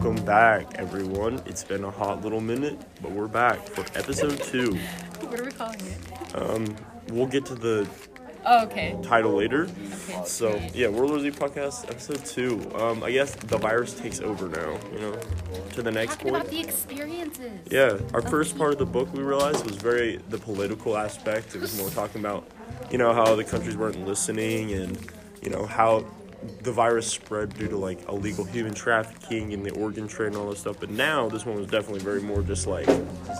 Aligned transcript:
Welcome 0.00 0.24
back, 0.24 0.66
everyone. 0.76 1.42
It's 1.44 1.62
been 1.62 1.84
a 1.84 1.90
hot 1.90 2.22
little 2.22 2.40
minute, 2.40 2.80
but 3.02 3.12
we're 3.12 3.28
back 3.28 3.58
for 3.68 3.82
episode 3.98 4.42
two. 4.42 4.74
What 5.20 5.38
are 5.38 5.44
we 5.44 5.50
calling 5.50 5.78
it? 5.78 6.34
Um, 6.34 6.74
we'll 7.08 7.26
get 7.26 7.44
to 7.46 7.54
the 7.54 7.86
Oh, 8.46 8.64
okay. 8.64 8.96
title 9.02 9.32
later. 9.32 9.64
Okay. 10.08 10.22
So 10.24 10.58
yeah, 10.72 10.88
World 10.88 11.10
War 11.10 11.20
Z 11.20 11.32
podcast 11.32 11.90
episode 11.90 12.24
two. 12.24 12.74
Um, 12.76 13.04
I 13.04 13.10
guess 13.12 13.34
the 13.34 13.58
virus 13.58 13.92
takes 13.92 14.20
over 14.20 14.48
now. 14.48 14.78
You 14.90 15.00
know, 15.00 15.18
to 15.74 15.82
the 15.82 15.92
next 15.92 16.12
Talking 16.16 16.30
point. 16.30 16.42
about 16.44 16.50
the 16.50 16.60
experiences. 16.60 17.60
Yeah, 17.70 17.98
our 18.14 18.22
first 18.22 18.56
part 18.56 18.72
of 18.72 18.78
the 18.78 18.86
book 18.86 19.12
we 19.12 19.22
realized 19.22 19.66
was 19.66 19.76
very 19.76 20.16
the 20.30 20.38
political 20.38 20.96
aspect. 20.96 21.54
It 21.54 21.60
was 21.60 21.78
more 21.78 21.90
talking 21.90 22.22
about, 22.22 22.48
you 22.90 22.96
know, 22.96 23.12
how 23.12 23.34
the 23.34 23.44
countries 23.44 23.76
weren't 23.76 24.06
listening 24.06 24.72
and, 24.72 24.98
you 25.42 25.50
know, 25.50 25.66
how 25.66 26.06
the 26.62 26.72
virus 26.72 27.06
spread 27.06 27.56
due 27.58 27.68
to 27.68 27.76
like 27.76 28.08
illegal 28.08 28.44
human 28.44 28.74
trafficking 28.74 29.52
and 29.52 29.64
the 29.64 29.70
organ 29.72 30.08
trade 30.08 30.28
and 30.28 30.36
all 30.36 30.48
this 30.48 30.60
stuff. 30.60 30.76
But 30.80 30.90
now 30.90 31.28
this 31.28 31.44
one 31.44 31.56
was 31.56 31.66
definitely 31.66 32.00
very 32.00 32.22
more 32.22 32.42
just 32.42 32.66
like, 32.66 32.88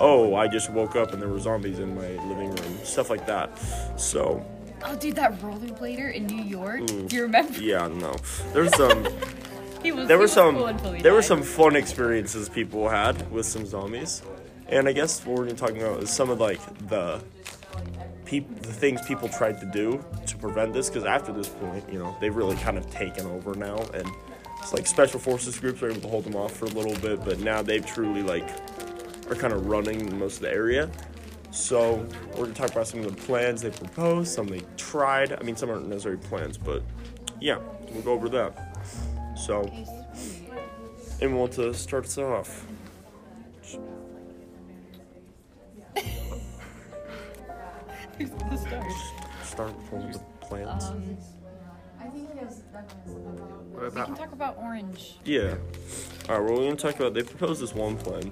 oh, 0.01 0.35
I 0.35 0.49
just 0.49 0.71
woke 0.71 0.97
up 0.97 1.13
and 1.13 1.21
there 1.21 1.29
were 1.29 1.41
zombies 1.41 1.79
in 1.79 1.95
my 1.95 2.09
living 2.27 2.55
room, 2.55 2.79
stuff 2.85 3.11
like 3.11 3.27
that. 3.27 3.59
So 3.97 4.45
Oh, 4.83 4.97
dude, 4.97 5.17
that 5.17 5.39
rollerblader 5.41 6.15
in 6.15 6.27
New 6.27 6.43
York. 6.43 6.81
Ooh. 6.91 7.07
Do 7.07 7.17
you 7.17 7.23
remember? 7.23 7.61
yeah, 7.61 7.87
no, 7.89 8.17
there's 8.53 8.75
some. 8.77 9.07
Was. 9.83 10.09
there 10.09 10.09
he 10.09 10.13
were 10.13 10.19
was 10.19 10.33
some 10.33 10.57
cool 10.57 10.93
there 11.01 11.15
were 11.15 11.23
some 11.23 11.43
fun 11.43 11.75
experiences 11.75 12.51
people 12.51 12.91
had 12.91 13.31
with 13.31 13.47
some 13.47 13.65
zombies 13.65 14.21
and 14.69 14.87
i 14.87 14.93
guess 14.93 15.25
what 15.25 15.39
we're 15.39 15.47
to 15.47 15.55
talk 15.55 15.71
about 15.71 16.03
is 16.03 16.11
some 16.11 16.29
of 16.29 16.39
like 16.39 16.61
the 16.91 17.19
peop- 18.31 18.63
the 18.63 18.73
things 18.73 19.03
people 19.03 19.29
tried 19.29 19.59
to 19.61 19.67
do 19.67 20.03
to 20.25 20.37
prevent 20.37 20.73
this 20.73 20.89
because 20.89 21.05
after 21.05 21.33
this 21.33 21.49
point 21.49 21.85
you 21.93 21.99
know 21.99 22.17
they've 22.21 22.37
really 22.37 22.57
kind 22.57 22.79
of 22.79 22.89
taken 22.89 23.27
over 23.27 23.57
now 23.57 23.77
and 23.93 24.09
it's 24.61 24.73
like 24.73 24.87
special 24.87 25.19
forces 25.19 25.59
groups 25.59 25.83
are 25.83 25.91
able 25.91 26.01
to 26.01 26.09
hold 26.09 26.23
them 26.23 26.37
off 26.37 26.53
for 26.53 26.67
a 26.67 26.69
little 26.69 26.95
bit 27.01 27.25
but 27.25 27.41
now 27.41 27.61
they've 27.61 27.85
truly 27.85 28.23
like 28.23 28.49
are 29.29 29.35
kind 29.35 29.53
of 29.53 29.67
running 29.67 30.17
most 30.19 30.37
of 30.37 30.43
the 30.43 30.51
area. 30.51 30.91
So 31.53 32.07
we're 32.37 32.47
to 32.47 32.53
talk 32.53 32.71
about 32.71 32.87
some 32.87 33.01
of 33.01 33.17
the 33.17 33.23
plans 33.23 33.63
they 33.63 33.71
proposed 33.71 34.33
some 34.33 34.47
they 34.47 34.63
tried. 34.77 35.33
I 35.33 35.43
mean 35.43 35.57
some 35.57 35.69
aren't 35.69 35.89
necessarily 35.89 36.23
plans 36.23 36.57
but 36.57 36.83
yeah 37.41 37.59
we'll 37.91 38.03
go 38.03 38.13
over 38.13 38.29
that. 38.29 38.77
So 39.37 39.63
and 41.21 41.33
we 41.33 41.39
want 41.39 41.53
to 41.55 41.75
start 41.75 42.05
us 42.05 42.17
off. 42.19 42.65
Who's 48.21 48.29
gonna 48.31 48.59
start? 48.59 48.85
Start 49.45 49.93
with 49.93 50.13
the 50.13 50.19
plans. 50.43 50.85
Um, 50.85 51.17
What 53.73 53.81
we 53.83 53.87
about 53.89 54.07
can 54.09 54.15
talk 54.15 54.33
about 54.33 54.59
orange. 54.59 55.19
yeah. 55.25 55.55
All 56.29 56.39
right. 56.39 56.45
Well, 56.45 56.59
we're 56.61 56.65
gonna 56.65 56.77
talk 56.77 56.97
about. 56.97 57.15
They 57.15 57.23
proposed 57.23 57.63
this 57.63 57.75
one 57.75 57.97
plan, 57.97 58.31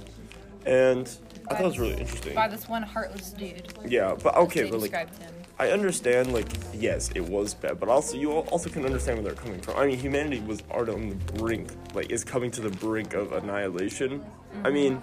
and 0.66 1.08
I 1.50 1.54
thought 1.54 1.62
it 1.62 1.66
was 1.68 1.78
really 1.78 1.96
interesting. 1.96 2.34
By 2.34 2.48
this 2.48 2.68
one 2.68 2.82
heartless 2.82 3.30
dude. 3.30 3.72
Yeah, 3.86 4.14
but 4.22 4.36
okay, 4.36 4.64
They 4.64 4.70
but 4.70 4.80
like 4.80 4.90
described 4.90 5.18
him. 5.22 5.32
I 5.58 5.70
understand. 5.70 6.34
Like 6.34 6.48
yes, 6.74 7.08
it 7.14 7.24
was 7.26 7.54
bad, 7.54 7.80
but 7.80 7.88
also 7.88 8.18
you 8.18 8.30
al- 8.32 8.48
also 8.48 8.68
can 8.68 8.84
understand 8.84 9.18
where 9.22 9.32
they're 9.32 9.42
coming 9.42 9.60
from. 9.62 9.76
I 9.78 9.86
mean, 9.86 9.98
humanity 9.98 10.40
was 10.40 10.62
already 10.70 10.92
on 10.92 11.08
the 11.08 11.32
brink, 11.32 11.70
like 11.94 12.10
is 12.10 12.24
coming 12.24 12.50
to 12.50 12.60
the 12.60 12.70
brink 12.70 13.14
of 13.14 13.32
annihilation. 13.32 14.22
I 14.64 14.70
mean, 14.70 15.00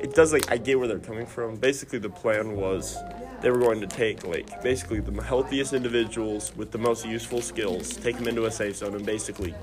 it 0.00 0.14
does 0.14 0.32
like 0.32 0.50
I 0.50 0.58
get 0.58 0.78
where 0.78 0.88
they're 0.88 0.98
coming 0.98 1.26
from. 1.26 1.56
Basically, 1.56 1.98
the 1.98 2.10
plan 2.10 2.56
was 2.56 2.96
they 3.40 3.50
were 3.50 3.58
going 3.58 3.80
to 3.80 3.86
take 3.86 4.26
like 4.26 4.62
basically 4.62 5.00
the 5.00 5.22
healthiest 5.22 5.72
individuals 5.72 6.54
with 6.56 6.70
the 6.70 6.78
most 6.78 7.06
useful 7.06 7.40
skills, 7.40 7.96
take 7.96 8.16
them 8.16 8.28
into 8.28 8.46
a 8.46 8.50
safe 8.50 8.76
zone, 8.76 8.94
and 8.94 9.06
basically 9.06 9.54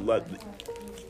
let 0.00 0.26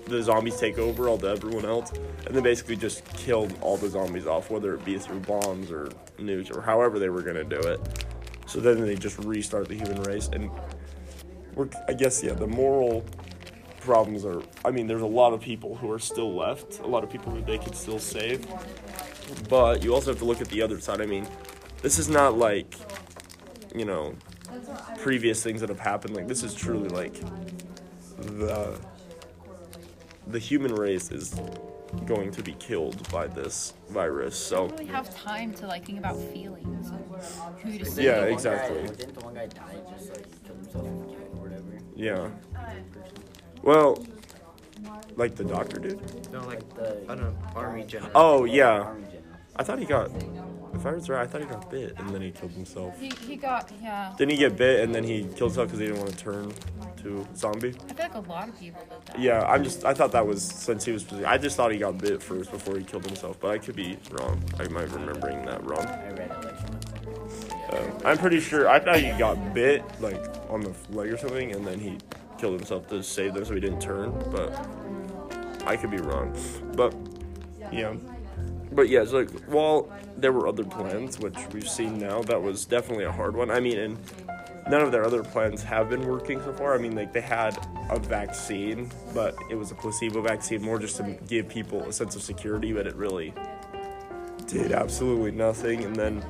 the 0.07 0.23
zombies 0.23 0.59
take 0.59 0.79
over 0.79 1.09
all 1.09 1.17
the 1.17 1.29
everyone 1.29 1.65
else, 1.65 1.93
and 2.27 2.35
then 2.35 2.43
basically 2.43 2.77
just 2.77 3.05
kill 3.15 3.49
all 3.61 3.77
the 3.77 3.89
zombies 3.89 4.27
off, 4.27 4.51
whether 4.51 4.75
it 4.75 4.85
be 4.85 4.99
through 4.99 5.21
bombs 5.21 5.71
or 5.71 5.89
nukes 6.19 6.55
or 6.55 6.61
however 6.61 6.99
they 6.99 7.09
were 7.09 7.23
gonna 7.23 7.45
do 7.45 7.59
it. 7.59 7.81
So 8.47 8.61
then 8.61 8.81
they 8.83 8.95
just 8.95 9.19
restart 9.19 9.69
the 9.69 9.75
human 9.75 10.03
race, 10.03 10.29
and 10.33 10.51
we're 11.55 11.69
I 11.89 11.93
guess 11.95 12.23
yeah 12.23 12.35
the 12.35 12.47
moral 12.47 13.05
problems 13.85 14.25
are 14.25 14.43
I 14.65 14.71
mean 14.71 14.87
there's 14.87 15.03
a 15.03 15.07
lot 15.07 15.33
of 15.33 15.41
people 15.41 15.77
who 15.77 15.91
are 15.91 15.99
still 15.99 16.35
left, 16.35 16.81
a 16.81 16.87
lot 16.87 17.05
of 17.05 17.11
people 17.11 17.31
who 17.33 17.41
they 17.43 17.59
could 17.59 17.75
still 17.77 17.99
save, 17.99 18.47
but 19.49 19.83
you 19.85 19.95
also 19.95 20.11
have 20.11 20.19
to 20.19 20.25
look 20.25 20.41
at 20.41 20.49
the 20.49 20.63
other 20.63 20.81
side. 20.81 21.01
I 21.01 21.07
mean, 21.07 21.27
this 21.83 21.99
is 21.99 22.09
not 22.09 22.37
like 22.39 22.75
you 23.75 23.85
know 23.85 24.15
previous 24.99 25.43
things 25.43 25.61
that 25.61 25.69
have 25.69 25.81
happened. 25.81 26.17
Like 26.17 26.29
this 26.29 26.43
is 26.43 26.55
truly 26.55 26.89
like 26.89 27.15
the 28.19 28.79
the 30.27 30.39
human 30.39 30.75
race 30.75 31.11
is 31.11 31.35
going 32.07 32.31
to 32.33 32.43
be 32.43 32.53
killed 32.55 33.09
by 33.13 33.27
this 33.27 33.75
virus. 33.91 34.35
So 34.37 34.69
don't 34.69 34.79
really 34.81 34.87
have 34.87 35.15
time 35.15 35.53
to 35.55 35.67
like 35.67 35.85
think 35.85 35.99
about 35.99 36.17
feelings. 36.17 36.91
Who 37.63 37.79
to 37.79 37.79
Yeah, 37.79 37.85
save. 37.85 37.95
Didn't 37.95 37.95
the 37.95 38.21
one 38.23 38.33
exactly. 38.33 38.83
Guy, 38.83 38.87
didn't 38.95 39.15
the 39.15 39.25
one 39.25 39.35
guy 39.35 39.47
die 39.47 39.77
just 39.91 40.09
like 40.11 40.45
killed 40.45 40.59
himself 40.59 40.87
or 40.87 41.41
whatever? 41.43 41.79
yeah. 41.95 42.31
Uh, 42.57 42.71
Well, 43.65 44.05
like 45.17 45.37
the 45.37 45.45
doctor 45.45 45.79
dude. 45.79 46.31
No, 46.33 46.47
like 46.47 46.69
The 46.75 47.03
I 47.09 47.15
don't 47.15 47.21
know, 47.21 47.35
army 47.57 47.85
general. 47.85 48.11
Oh 48.15 48.45
yeah. 48.45 48.81
Army 48.81 49.05
general. 49.05 49.23
I 49.57 49.63
thought 49.63 49.79
he 49.79 49.87
got. 49.87 50.11
If 50.75 50.85
I 50.85 50.93
was 50.93 51.09
right, 51.09 51.23
I 51.23 51.27
thought 51.27 51.41
he 51.41 51.47
got 51.47 51.71
bit 51.71 51.95
and 51.99 52.11
then 52.11 52.21
he 52.21 52.31
killed 52.31 52.51
himself. 52.51 52.99
He, 53.01 53.09
he 53.27 53.37
got 53.37 53.73
yeah. 53.81 54.13
Didn't 54.19 54.33
he 54.33 54.37
get 54.37 54.57
bit 54.57 54.81
and 54.81 54.95
then 54.95 55.03
he 55.03 55.23
killed 55.23 55.53
himself 55.53 55.69
because 55.69 55.79
he 55.79 55.87
didn't 55.87 56.01
want 56.01 56.11
to 56.11 56.17
turn 56.19 56.53
to 56.99 57.27
zombie? 57.35 57.75
I 57.89 57.93
feel 57.95 58.07
like 58.07 58.15
a 58.15 58.21
lot 58.21 58.49
of 58.51 58.61
people 58.61 58.83
did 58.91 59.07
that. 59.07 59.19
Yeah, 59.19 59.41
I'm 59.47 59.65
just. 59.65 59.85
I 59.87 59.95
thought 59.95 60.13
that 60.13 60.27
was 60.27 60.43
since 60.43 60.85
he 60.85 60.93
was. 60.93 61.11
I 61.25 61.39
just 61.39 61.57
thought 61.57 61.73
he 61.73 61.79
got 61.79 61.97
bit 61.97 62.23
first 62.23 62.51
before 62.51 62.77
he 62.77 62.85
killed 62.85 63.07
himself, 63.07 63.41
but 63.41 63.51
I 63.51 63.59
could 63.59 63.77
be 63.77 63.97
wrong. 64.11 64.43
I 64.59 64.69
might 64.69 64.87
be 64.87 64.93
remembering 64.93 65.47
that 65.47 65.65
wrong. 65.65 65.87
I 65.87 66.11
read 66.11 66.31
it 66.31 66.45
like 66.45 67.73
Uh, 67.73 68.09
I'm 68.09 68.19
pretty 68.19 68.41
sure. 68.41 68.69
I 68.69 68.79
thought 68.79 68.99
he 68.99 69.11
got 69.13 69.55
bit 69.55 69.83
like 70.03 70.23
on 70.51 70.61
the 70.61 70.75
leg 70.91 71.11
or 71.13 71.17
something, 71.17 71.53
and 71.53 71.67
then 71.67 71.79
he 71.79 71.99
killed 72.45 72.61
himself 72.61 72.87
to 72.87 73.03
save 73.03 73.33
them 73.33 73.43
so 73.43 73.55
he 73.55 73.61
didn't 73.61 73.81
turn. 73.81 74.13
But 74.31 74.53
I 75.67 75.77
could 75.77 75.91
be 75.91 75.97
wrong. 75.97 76.37
But 76.77 76.95
yeah, 77.73 77.95
but 78.73 78.91
yeah. 78.91 79.01
It's 79.01 79.13
like 79.13 79.31
while 79.47 79.91
there 80.19 80.31
were 80.31 80.47
other 80.47 80.63
plans, 80.63 81.19
which 81.19 81.39
we've 81.55 81.69
seen 81.69 81.99
now, 81.99 82.21
that 82.25 82.43
was 82.43 82.67
definitely 82.67 83.05
a 83.05 83.13
hard 83.13 83.35
one. 83.35 83.51
I 83.51 83.61
mean, 83.61 83.79
and 83.79 83.99
none 84.69 84.83
of 84.83 84.93
their 84.93 85.07
other 85.07 85.23
plans 85.23 85.63
have 85.63 85.89
been 85.89 86.07
working 86.07 86.39
so 86.43 86.53
far. 86.53 86.75
I 86.75 86.79
mean, 86.79 86.95
like 86.95 87.15
they 87.15 87.23
had 87.23 87.57
a 87.89 87.99
vaccine, 87.99 88.93
but 89.15 89.35
it 89.51 89.55
was 89.55 89.71
a 89.71 89.75
placebo 89.75 90.21
vaccine, 90.21 90.61
more 90.61 90.79
just 90.79 90.99
to 90.99 91.17
give 91.27 91.49
people 91.49 91.81
a 91.85 91.95
sense 91.95 92.15
of 92.15 92.21
security. 92.21 92.75
But 92.75 92.87
it 92.87 92.95
really 92.95 93.33
did 94.49 94.73
absolutely 94.73 95.31
nothing. 95.31 95.83
And 95.85 95.97
then 95.97 96.21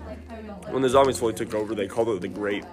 when 0.70 0.82
the 0.82 0.88
zombies 0.88 1.18
fully 1.18 1.34
took 1.34 1.54
over, 1.54 1.74
they 1.74 1.88
called 1.88 2.08
it 2.10 2.20
the 2.20 2.28
Great 2.28 2.64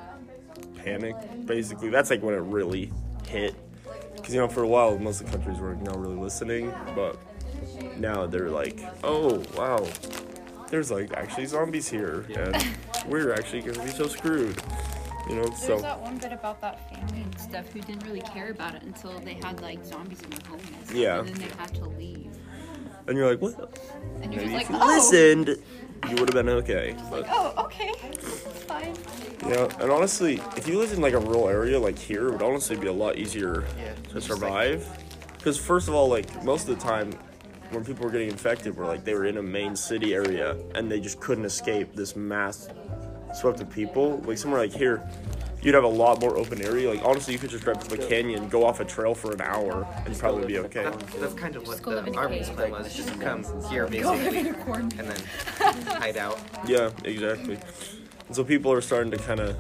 Panic. 0.76 1.16
Basically, 1.48 1.90
that's 1.90 2.12
like 2.12 2.22
when 2.22 2.36
it 2.36 2.44
really 2.44 2.92
hit. 3.32 3.56
Because 4.16 4.34
you 4.36 4.40
know, 4.42 4.48
for 4.48 4.64
a 4.64 4.68
while, 4.68 4.98
most 5.00 5.22
of 5.22 5.28
the 5.32 5.38
countries 5.38 5.60
were 5.60 5.76
not 5.76 5.98
really 6.00 6.16
listening, 6.18 6.72
but 6.96 7.18
now 7.98 8.28
they're 8.28 8.50
like, 8.50 8.80
oh 9.04 9.44
wow, 9.58 9.88
there's 10.70 10.92
like 10.92 11.12
actually 11.14 11.46
zombies 11.48 11.88
here, 11.90 12.26
and 12.36 12.56
we're 13.08 13.34
actually 13.34 13.62
gonna 13.62 13.84
be 13.84 13.90
so 13.92 14.08
screwed. 14.08 14.62
You 15.30 15.36
know, 15.38 15.44
So, 15.46 15.50
There's 15.50 15.60
so 15.62 15.78
that 15.82 16.00
one 16.02 16.18
bit 16.18 16.34
about 16.34 16.60
that 16.62 16.90
family 16.90 17.22
and 17.22 17.40
stuff 17.40 17.72
who 17.72 17.80
didn't 17.82 18.06
really 18.06 18.22
care 18.22 18.52
about 18.52 18.76
it 18.76 18.82
until 18.84 19.20
they 19.20 19.36
had 19.36 19.62
like 19.62 19.84
zombies 19.86 20.20
in 20.22 20.30
their 20.32 20.50
home 20.50 20.60
and 20.60 20.86
stuff, 20.86 20.96
Yeah. 20.98 21.20
and 21.20 21.30
then 21.30 21.36
they 21.48 21.56
had 21.58 21.74
to 21.76 21.86
leave. 21.90 22.32
and 23.08 23.18
you're 23.18 23.30
like, 23.30 23.42
what? 23.42 23.80
And 24.22 24.34
you're 24.34 24.44
Maybe 24.44 24.56
just 24.58 24.70
like, 24.70 24.70
you 24.70 24.76
oh, 24.82 24.88
listened, 24.96 25.58
you 26.10 26.16
would 26.16 26.34
have 26.34 26.46
been 26.46 26.50
okay. 26.50 26.96
But 27.10 27.26
oh, 27.30 27.54
okay, 27.66 27.92
it's 28.04 28.64
fine. 28.64 28.96
Yeah, 29.48 29.68
and 29.80 29.92
honestly, 29.92 30.42
if 30.56 30.68
you 30.68 30.78
lived 30.78 30.94
in 30.94 31.02
like 31.02 31.14
a 31.14 31.20
rural 31.20 31.48
area 31.48 31.80
like 31.80 31.98
here, 31.98 32.28
it 32.28 32.32
would 32.32 32.42
honestly 32.42 32.76
be 32.76 32.88
a 32.88 32.94
lot 32.94 33.18
easier 33.18 33.66
Yeah, 33.78 33.94
to 34.12 34.22
survive. 34.22 34.88
Because 35.38 35.58
first 35.58 35.88
of 35.88 35.96
all, 35.96 36.08
like 36.08 36.44
most 36.44 36.68
of 36.70 36.78
the 36.78 36.84
time, 36.84 37.12
when 37.72 37.84
people 37.84 38.06
were 38.06 38.12
getting 38.12 38.30
infected, 38.30 38.76
were 38.76 38.86
like 38.86 39.04
they 39.04 39.14
were 39.14 39.26
in 39.26 39.38
a 39.38 39.44
main 39.44 39.76
city 39.76 40.14
area 40.14 40.58
and 40.76 40.92
they 40.92 41.00
just 41.00 41.20
couldn't 41.20 41.46
escape 41.46 41.96
this 41.96 42.16
mass 42.16 42.70
swept 43.34 43.62
of 43.62 43.70
people. 43.70 44.22
Like 44.26 44.38
somewhere 44.38 44.60
like 44.60 44.74
here, 44.74 45.02
you'd 45.62 45.76
have 45.76 45.84
a 45.84 45.88
lot 45.88 46.20
more 46.22 46.38
open 46.38 46.62
area. 46.62 46.90
Like 46.90 47.04
honestly, 47.04 47.34
you 47.34 47.40
could 47.40 47.50
just 47.50 47.64
drive 47.64 47.80
to 47.88 47.96
the 47.96 48.06
canyon, 48.08 48.50
go 48.50 48.66
off 48.66 48.80
a 48.80 48.86
trail 48.86 49.14
for 49.16 49.34
an 49.34 49.42
hour, 49.42 49.88
and 50.06 50.18
probably 50.18 50.46
be 50.48 50.58
okay. 50.60 50.84
That, 50.84 51.00
that's 51.20 51.34
kind 51.34 51.56
of 51.56 51.64
what 51.64 51.72
Just 51.74 51.84
go 51.84 51.92
live 51.92 52.08
in 52.08 52.14
the 52.14 52.20
army's 52.20 52.48
cave. 52.48 52.56
plan 52.58 52.72
was. 52.72 52.94
Just 52.94 53.20
come 53.20 53.44
here 53.70 53.88
Go 53.88 54.12
live 54.12 54.28
in 54.28 54.34
basically, 54.34 54.50
a 54.50 54.54
corn. 54.66 54.82
and 54.98 55.10
then 55.10 55.22
hide 55.98 56.18
out. 56.18 56.40
Yeah, 56.66 56.90
exactly. 57.04 57.58
And 58.28 58.36
so 58.36 58.44
people 58.44 58.72
are 58.72 58.82
starting 58.82 59.12
to 59.12 59.18
kind 59.18 59.40
of. 59.40 59.58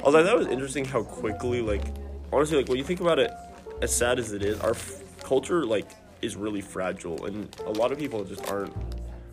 I 0.00 0.04
was 0.06 0.14
like, 0.14 0.24
that 0.24 0.36
was 0.36 0.46
interesting 0.48 0.84
how 0.84 1.02
quickly, 1.02 1.60
like, 1.62 1.82
honestly, 2.32 2.56
like 2.58 2.68
when 2.68 2.78
you 2.78 2.84
think 2.84 3.00
about 3.00 3.18
it, 3.18 3.30
as 3.82 3.94
sad 3.94 4.18
as 4.18 4.32
it 4.32 4.42
is, 4.42 4.58
our 4.60 4.70
f- 4.70 5.00
culture 5.22 5.64
like 5.64 5.88
is 6.22 6.36
really 6.36 6.60
fragile, 6.60 7.26
and 7.26 7.54
a 7.66 7.70
lot 7.70 7.92
of 7.92 7.98
people 7.98 8.24
just 8.24 8.46
aren't 8.50 8.72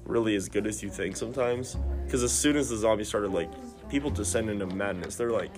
really 0.05 0.35
as 0.35 0.49
good 0.49 0.67
as 0.67 0.83
you 0.83 0.89
think 0.89 1.15
sometimes. 1.15 1.77
Because 2.05 2.21
as 2.23 2.31
soon 2.33 2.57
as 2.57 2.69
the 2.69 2.75
zombies 2.77 3.07
started, 3.07 3.31
like, 3.31 3.49
people 3.89 4.09
descend 4.09 4.49
into 4.49 4.65
madness. 4.65 5.15
They're 5.15 5.31
like, 5.31 5.51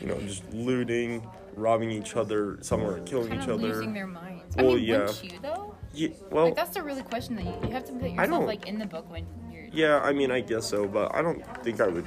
you 0.00 0.06
know, 0.06 0.18
just 0.20 0.42
looting, 0.52 1.26
robbing 1.56 1.90
each 1.90 2.16
other, 2.16 2.58
some 2.62 2.82
are 2.82 3.00
killing 3.00 3.28
Kind 3.28 3.42
each 3.42 3.48
of 3.48 3.54
other. 3.58 3.68
losing 3.74 3.92
their 3.92 4.06
minds. 4.06 4.54
I 4.58 4.62
Well, 4.62 4.74
mean, 4.74 4.84
yeah. 4.84 4.98
wouldn't 5.00 5.24
you 5.24 5.38
though? 5.40 5.74
Yeah, 5.92 6.08
well, 6.30 6.44
Like 6.46 6.56
that's 6.56 6.74
the 6.74 6.82
really 6.82 7.02
question 7.02 7.36
that 7.36 7.44
you, 7.44 7.54
you 7.68 7.70
have 7.72 7.84
to 7.86 7.92
put 7.92 8.02
I 8.04 8.08
yourself 8.08 8.28
don't- 8.30 8.46
like 8.46 8.66
in 8.66 8.78
the 8.78 8.86
book 8.86 9.08
when 9.10 9.24
you're. 9.52 9.66
yeah, 9.72 10.00
I 10.00 10.12
mean, 10.12 10.30
I 10.30 10.40
guess 10.40 10.66
so, 10.66 10.86
but 10.88 11.14
I 11.14 11.22
don't 11.22 11.42
think 11.62 11.80
I 11.80 11.86
would. 11.88 12.04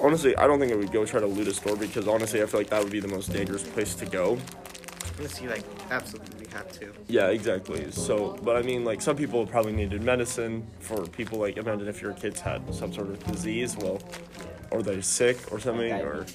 Honestly, 0.00 0.36
I 0.36 0.46
don't 0.46 0.60
think 0.60 0.72
I 0.72 0.76
would 0.76 0.92
go 0.92 1.04
try 1.04 1.18
to 1.18 1.26
loot 1.26 1.48
a 1.48 1.52
store 1.54 1.74
because 1.76 2.06
honestly, 2.06 2.40
I 2.40 2.46
feel 2.46 2.60
like 2.60 2.70
that 2.70 2.80
would 2.82 2.92
be 2.92 3.00
the 3.00 3.08
most 3.08 3.32
dangerous 3.32 3.64
place 3.64 3.94
to 3.96 4.06
go. 4.06 4.38
Unless 5.16 5.40
you 5.42 5.48
like 5.50 5.64
absolutely 5.90 6.46
have 6.52 6.70
to. 6.78 6.92
Yeah, 7.08 7.26
exactly. 7.30 7.90
So, 7.90 8.38
but 8.44 8.54
I 8.56 8.62
mean, 8.62 8.84
like 8.84 9.02
some 9.02 9.16
people 9.16 9.44
probably 9.44 9.72
needed 9.72 10.00
medicine. 10.02 10.64
For 10.78 11.04
people 11.06 11.40
like, 11.40 11.56
imagine 11.56 11.88
if 11.88 12.00
your 12.00 12.12
kids 12.12 12.38
had 12.40 12.72
some 12.72 12.92
sort 12.92 13.08
of 13.08 13.24
disease, 13.26 13.76
well, 13.76 13.98
or 14.70 14.82
they're 14.82 15.02
sick 15.02 15.38
or 15.52 15.58
something, 15.58 15.92
or 15.92 16.26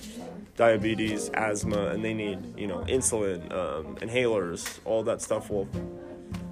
diabetes, 0.56 1.30
asthma, 1.34 1.88
and 1.88 2.04
they 2.04 2.14
need 2.14 2.58
you 2.58 2.68
know 2.68 2.80
insulin, 2.88 3.42
um, 3.54 3.96
inhalers, 3.98 4.80
all 4.86 5.04
that 5.04 5.22
stuff. 5.22 5.50
Well, 5.50 5.68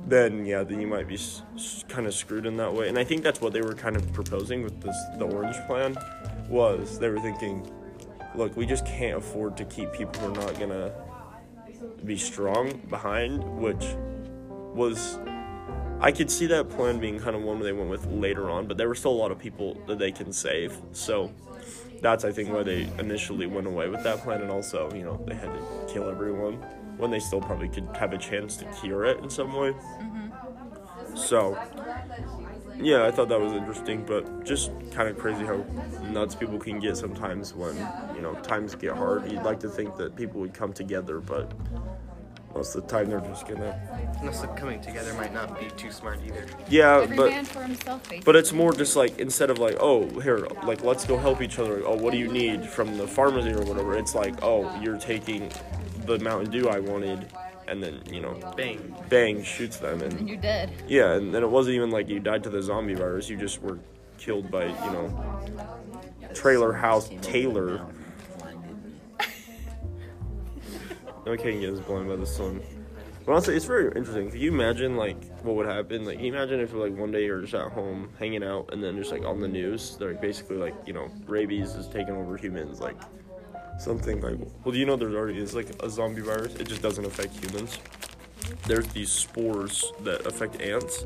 then 0.07 0.45
yeah, 0.45 0.63
then 0.63 0.81
you 0.81 0.87
might 0.87 1.07
be 1.07 1.15
s- 1.15 1.41
s- 1.55 1.85
kind 1.87 2.07
of 2.07 2.13
screwed 2.13 2.45
in 2.45 2.57
that 2.57 2.73
way. 2.73 2.89
And 2.89 2.97
I 2.97 3.03
think 3.03 3.23
that's 3.23 3.39
what 3.41 3.53
they 3.53 3.61
were 3.61 3.73
kind 3.75 3.95
of 3.95 4.11
proposing 4.13 4.63
with 4.63 4.81
this 4.81 4.95
the 5.17 5.25
orange 5.25 5.55
plan 5.67 5.95
was 6.49 6.99
they 6.99 7.07
were 7.09 7.19
thinking, 7.19 7.65
look, 8.35 8.55
we 8.57 8.65
just 8.65 8.85
can't 8.85 9.17
afford 9.17 9.55
to 9.57 9.65
keep 9.65 9.91
people 9.93 10.19
who 10.21 10.33
are 10.33 10.45
not 10.45 10.59
gonna 10.59 10.91
be 12.03 12.17
strong 12.17 12.73
behind, 12.89 13.43
which 13.59 13.85
was 14.73 15.19
I 16.03 16.11
could 16.11 16.31
see 16.31 16.47
that 16.47 16.67
plan 16.69 16.99
being 16.99 17.19
kind 17.19 17.35
of 17.35 17.43
one 17.43 17.59
they 17.59 17.71
went 17.73 17.89
with 17.89 18.07
later 18.07 18.49
on, 18.49 18.65
but 18.65 18.75
there 18.77 18.87
were 18.87 18.95
still 18.95 19.11
a 19.11 19.19
lot 19.21 19.31
of 19.31 19.37
people 19.37 19.79
that 19.85 19.99
they 19.99 20.11
can 20.11 20.33
save. 20.33 20.75
So 20.93 21.31
that's 22.01 22.25
I 22.25 22.31
think 22.31 22.51
why 22.51 22.63
they 22.63 22.89
initially 22.99 23.45
went 23.45 23.67
away 23.67 23.87
with 23.87 24.03
that 24.03 24.19
plan, 24.19 24.41
and 24.41 24.51
also 24.51 24.91
you 24.93 25.03
know 25.03 25.23
they 25.27 25.35
had 25.35 25.53
to 25.53 25.85
kill 25.87 26.09
everyone 26.09 26.55
when 26.97 27.11
they 27.11 27.19
still 27.19 27.41
probably 27.41 27.69
could 27.69 27.87
have 27.97 28.13
a 28.13 28.17
chance 28.17 28.57
to 28.57 28.65
cure 28.81 29.05
it 29.05 29.19
in 29.19 29.29
some 29.29 29.53
way. 29.53 29.71
Mm-hmm. 29.71 31.15
So 31.15 31.57
yeah, 32.77 33.05
I 33.05 33.11
thought 33.11 33.29
that 33.29 33.39
was 33.39 33.53
interesting, 33.53 34.03
but 34.05 34.43
just 34.43 34.71
kind 34.91 35.07
of 35.07 35.17
crazy 35.17 35.45
how 35.45 35.63
nuts 36.11 36.35
people 36.35 36.57
can 36.57 36.79
get 36.79 36.97
sometimes 36.97 37.53
when 37.53 37.75
you 38.15 38.21
know 38.21 38.33
times 38.41 38.75
get 38.75 38.95
hard. 38.95 39.31
You'd 39.31 39.43
like 39.43 39.59
to 39.61 39.69
think 39.69 39.95
that 39.97 40.15
people 40.15 40.41
would 40.41 40.53
come 40.53 40.73
together, 40.73 41.19
but 41.19 41.51
most 42.53 42.75
of 42.75 42.83
the 42.83 42.87
time 42.89 43.09
they're 43.09 43.19
just 43.21 43.47
gonna 43.47 43.79
Unless 44.19 44.41
the 44.41 44.47
coming 44.49 44.79
together 44.81 45.13
might 45.15 45.33
not 45.33 45.59
be 45.59 45.67
too 45.77 45.91
smart 45.91 46.19
either. 46.25 46.45
yeah, 46.69 46.99
Every 47.01 47.15
but 47.17 47.29
man 47.31 47.45
for 47.45 47.63
himself, 47.63 48.03
basically. 48.03 48.21
but 48.25 48.35
it's 48.35 48.53
more 48.53 48.73
just 48.73 48.95
like 48.95 49.17
instead 49.19 49.49
of 49.49 49.57
like 49.57 49.77
oh 49.79 50.07
here 50.19 50.45
like 50.65 50.83
let's 50.83 51.05
go 51.05 51.17
help 51.17 51.41
each 51.41 51.57
other. 51.59 51.81
Oh, 51.85 51.95
what 51.95 52.11
do 52.11 52.17
you 52.19 52.27
need 52.31 52.65
from 52.65 52.97
the 52.97 53.07
pharmacy 53.07 53.51
or 53.51 53.63
whatever? 53.63 53.97
It's 53.97 54.13
like 54.15 54.35
oh 54.43 54.73
you're 54.81 54.97
taking 54.97 55.49
the 56.05 56.19
Mountain 56.19 56.51
Dew 56.51 56.67
I 56.69 56.79
wanted, 56.79 57.27
and 57.67 57.81
then 57.81 58.01
you 58.11 58.21
know 58.21 58.33
Bang. 58.57 58.95
bang 59.09 59.43
shoots 59.43 59.77
them 59.77 60.01
and 60.01 60.13
and 60.13 60.27
you're 60.29 60.37
dead. 60.37 60.71
Yeah, 60.87 61.13
and 61.13 61.33
then 61.33 61.43
it 61.43 61.49
wasn't 61.49 61.75
even 61.75 61.89
like 61.91 62.09
you 62.09 62.19
died 62.19 62.43
to 62.43 62.49
the 62.49 62.61
zombie 62.61 62.93
virus. 62.95 63.29
You 63.29 63.37
just 63.37 63.61
were 63.61 63.79
killed 64.17 64.51
by, 64.51 64.65
you 64.65 64.91
know, 64.91 65.41
Trailer 66.33 66.73
House 66.73 67.09
Taylor. 67.21 67.85
King 71.25 71.61
gets 71.61 71.79
blown 71.79 72.07
by 72.07 72.15
the 72.15 72.25
sun. 72.25 72.61
But 73.25 73.33
honestly, 73.33 73.55
it's 73.55 73.65
very 73.65 73.85
interesting. 73.85 74.31
Can 74.31 74.39
you 74.39 74.51
imagine 74.51 74.97
like 74.97 75.23
what 75.43 75.55
would 75.55 75.67
happen? 75.67 76.05
Like, 76.05 76.19
imagine 76.19 76.59
if 76.59 76.73
like 76.73 76.95
one 76.95 77.11
day 77.11 77.25
you're 77.25 77.41
just 77.41 77.53
at 77.53 77.71
home 77.71 78.09
hanging 78.17 78.43
out, 78.43 78.69
and 78.73 78.83
then 78.83 78.97
just 78.97 79.11
like 79.11 79.23
on 79.23 79.39
the 79.39 79.47
news, 79.47 79.95
they're 79.97 80.11
like, 80.11 80.21
basically 80.21 80.57
like 80.57 80.75
you 80.85 80.93
know 80.93 81.09
rabies 81.27 81.75
is 81.75 81.87
taking 81.87 82.15
over 82.15 82.37
humans, 82.37 82.79
like 82.79 82.97
something 83.79 84.21
like. 84.21 84.37
Well, 84.63 84.73
do 84.73 84.79
you 84.79 84.85
know 84.85 84.95
there 84.95 85.09
already 85.09 85.39
is 85.39 85.53
like 85.53 85.69
a 85.83 85.89
zombie 85.89 86.21
virus? 86.21 86.55
It 86.55 86.67
just 86.67 86.81
doesn't 86.81 87.05
affect 87.05 87.35
humans 87.37 87.79
there's 88.65 88.87
these 88.87 89.11
spores 89.11 89.91
that 90.01 90.25
affect 90.25 90.61
ants, 90.61 91.05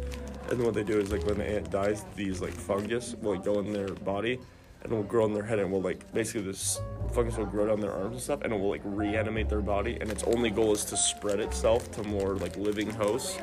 and 0.50 0.64
what 0.64 0.74
they 0.74 0.84
do 0.84 1.00
is 1.00 1.12
like 1.12 1.26
when 1.26 1.38
the 1.38 1.46
ant 1.46 1.72
dies, 1.72 2.06
these 2.16 2.42
like 2.42 2.54
fungus 2.54 3.16
will 3.16 3.34
like 3.34 3.44
go 3.44 3.60
in 3.60 3.74
their 3.74 3.90
body 3.90 4.40
and 4.86 4.94
it 4.94 4.96
will 4.96 5.04
grow 5.04 5.24
on 5.26 5.34
their 5.34 5.44
head, 5.44 5.60
and 5.60 5.72
will 5.72 5.82
like 5.82 6.00
basically 6.14 6.42
this 6.42 6.80
fungus 7.14 7.38
will 7.38 7.46
grow 7.46 7.68
down 7.68 7.80
their 7.80 7.92
arms 7.94 8.14
and 8.14 8.22
stuff, 8.22 8.42
and 8.42 8.52
it 8.54 8.60
will 8.60 8.70
like 8.70 8.82
reanimate 8.84 9.50
their 9.50 9.62
body, 9.62 9.98
and 10.02 10.10
its 10.12 10.24
only 10.24 10.50
goal 10.50 10.72
is 10.74 10.86
to 10.86 10.98
spread 10.98 11.40
itself 11.40 11.92
to 11.92 12.04
more 12.04 12.36
like 12.36 12.56
living 12.58 12.90
hosts. 12.90 13.38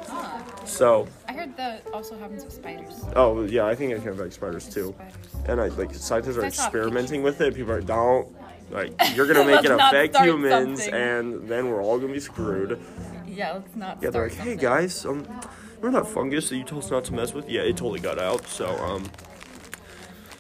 So, 0.65 1.07
I 1.29 1.33
heard 1.33 1.57
that 1.57 1.85
also 1.93 2.17
happens 2.19 2.45
with 2.45 2.53
spiders. 2.55 3.05
oh 3.17 3.43
yeah, 3.45 3.67
I 3.67 3.75
think 3.75 3.93
it 3.93 4.01
can 4.03 4.11
affect 4.13 4.33
spiders 4.35 4.69
too, 4.69 4.95
Spiders. 4.97 5.15
and 5.47 5.61
I 5.61 5.69
like 5.69 5.95
scientists 5.95 6.37
are 6.37 6.45
experimenting 6.45 7.23
with 7.23 7.41
it. 7.41 7.55
People 7.55 7.73
are 7.73 7.81
don't. 7.81 8.29
Like 8.71 8.93
you're 9.15 9.27
gonna 9.27 9.45
make 9.55 9.65
it 9.65 9.71
affect 9.71 10.17
humans, 10.17 10.85
something. 10.85 10.99
and 11.01 11.49
then 11.49 11.69
we're 11.69 11.83
all 11.83 11.99
gonna 11.99 12.13
be 12.13 12.21
screwed. 12.21 12.81
Yeah, 13.27 13.53
let's 13.53 13.77
not. 13.77 13.99
Yeah, 14.03 14.11
they're 14.11 14.31
start 14.31 14.31
like, 14.31 14.39
hey 14.39 14.51
something. 14.53 14.59
guys, 14.59 15.05
um, 15.05 15.41
remember 15.81 16.03
that 16.05 16.11
fungus 16.11 16.49
that 16.49 16.57
you 16.57 16.65
told 16.65 16.85
us 16.85 16.91
not 16.91 17.05
to 17.05 17.13
mess 17.15 17.35
with? 17.35 17.49
Yeah, 17.51 17.63
it 17.63 17.77
totally 17.77 18.01
got 18.01 18.19
out. 18.19 18.47
So, 18.47 18.67
um, 18.79 19.11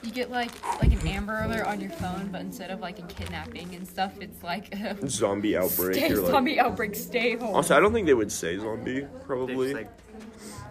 You 0.02 0.10
get 0.10 0.30
like 0.30 0.50
like 0.82 0.92
an 0.92 1.06
Amber 1.06 1.42
Alert 1.44 1.66
on 1.66 1.80
your 1.80 1.90
phone, 1.90 2.28
but 2.32 2.40
instead 2.40 2.70
of 2.70 2.80
like 2.80 2.98
a 2.98 3.02
kidnapping 3.02 3.74
and 3.74 3.86
stuff, 3.86 4.12
it's 4.20 4.42
like 4.42 4.74
a 4.74 4.96
zombie 5.08 5.56
outbreak. 5.56 5.94
stay, 5.94 6.08
You're 6.08 6.22
like, 6.22 6.30
zombie 6.32 6.58
outbreak, 6.60 6.94
stay 6.96 7.36
home. 7.36 7.54
also, 7.54 7.76
I 7.76 7.80
don't 7.80 7.92
think 7.92 8.06
they 8.06 8.14
would 8.14 8.32
say 8.32 8.58
zombie 8.58 9.06
probably 9.26 9.74
like 9.74 9.90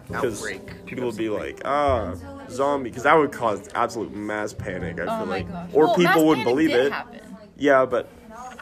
because 0.08 0.42
people 0.84 1.06
would 1.06 1.16
be 1.16 1.28
something. 1.28 1.32
like, 1.56 1.62
ah, 1.64 2.14
zombie, 2.50 2.90
because 2.90 3.04
that 3.04 3.14
would 3.16 3.32
cause 3.32 3.68
absolute 3.74 4.14
mass 4.14 4.52
panic. 4.52 4.98
I 5.00 5.02
oh 5.04 5.06
feel 5.06 5.26
my 5.26 5.32
like, 5.38 5.48
gosh. 5.48 5.70
or 5.72 5.86
Well, 5.86 5.96
mass 5.98 6.06
people 6.08 6.26
wouldn't 6.26 6.44
panic 6.46 6.54
believe 6.56 6.70
did 6.70 6.86
it. 6.86 6.92
Happen. 6.92 7.20
Yeah, 7.56 7.86
but 7.86 8.10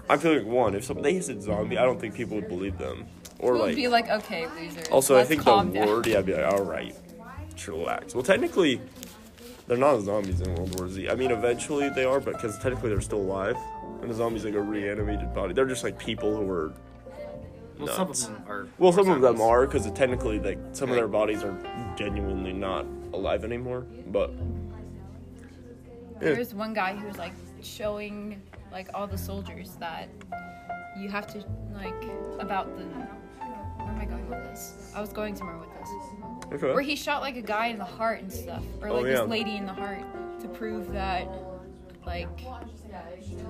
I 0.08 0.16
feel 0.19 0.37
like 0.37 0.46
one, 0.46 0.75
if 0.75 0.84
somebody 0.84 1.14
they 1.14 1.20
said 1.20 1.43
zombie, 1.43 1.78
I 1.78 1.82
don't 1.84 2.00
think 2.00 2.14
people 2.14 2.37
would 2.37 2.49
believe 2.49 2.78
them. 2.78 3.06
Or 3.40 3.55
We'll 3.55 3.62
like, 3.62 3.76
be 3.76 3.88
like, 3.88 4.08
okay, 4.08 4.46
losers. 4.49 4.87
Also, 4.88 5.14
I 5.14 5.19
let's 5.19 5.31
think 5.31 5.40
the 5.43 5.50
calm 5.50 5.73
down. 5.73 5.88
word, 5.88 6.06
yeah, 6.06 6.19
I'd 6.19 6.26
be 6.26 6.34
like, 6.34 6.44
all 6.52 6.62
right, 6.62 6.94
chillax. 7.55 8.14
Well, 8.14 8.23
technically, 8.23 8.81
they're 9.70 9.78
not 9.78 10.00
zombies 10.00 10.40
in 10.40 10.52
World 10.56 10.76
War 10.81 10.88
Z. 10.88 11.08
I 11.08 11.14
mean, 11.14 11.31
eventually 11.31 11.88
they 11.90 12.05
are, 12.05 12.19
but 12.19 12.34
because 12.34 12.58
technically 12.58 12.90
they're 12.90 13.00
still 13.00 13.20
alive, 13.20 13.56
and 14.02 14.11
the 14.11 14.14
zombies 14.14 14.44
like 14.44 14.55
a 14.55 14.61
reanimated 14.61 15.32
body. 15.32 15.55
They're 15.55 15.64
just 15.64 15.84
like 15.84 15.96
people 15.96 16.37
who 16.37 16.50
are. 16.50 16.72
Well, 17.78 17.87
some 17.87 18.00
of 18.00 18.08
nuts. 18.08 18.26
them 18.26 18.44
are. 18.49 18.67
Well, 18.78 18.93
some 18.93 19.08
of 19.08 19.20
them 19.20 19.40
are 19.40 19.67
because 19.67 19.88
technically, 19.93 20.40
like 20.40 20.58
some 20.72 20.90
of 20.90 20.96
their 20.96 21.06
bodies 21.06 21.44
are 21.44 21.56
genuinely 21.96 22.52
not 22.52 22.84
alive 23.12 23.44
anymore. 23.44 23.87
But 24.08 24.32
There's 26.19 26.52
one 26.52 26.75
guy 26.75 26.96
who's 26.96 27.16
like 27.16 27.34
showing 27.62 28.43
like 28.73 28.88
all 28.93 29.06
the 29.06 29.19
soldiers 29.19 29.76
that 29.78 30.08
you 30.99 31.08
have 31.08 31.28
to 31.28 31.44
like 31.73 32.11
about 32.40 32.76
the. 32.76 32.87
With 34.30 34.42
this? 34.44 34.90
I 34.94 35.00
was 35.00 35.12
going 35.12 35.37
somewhere 35.37 35.58
with 35.58 35.68
this. 35.78 35.88
okay. 36.54 36.72
Where 36.72 36.82
he 36.82 36.96
shot 36.96 37.20
like 37.22 37.37
a 37.37 37.42
guy 37.42 37.66
in 37.66 37.78
the 37.78 37.84
heart 37.84 38.20
and 38.20 38.32
stuff, 38.32 38.62
or 38.80 38.88
Oh, 38.88 38.96
like 39.00 39.06
yeah. 39.06 39.20
this 39.20 39.28
lady 39.28 39.56
in 39.56 39.66
the 39.66 39.72
heart 39.75 40.02
to 40.40 40.49
prove 40.49 40.92
that 40.92 41.28
like 42.06 42.28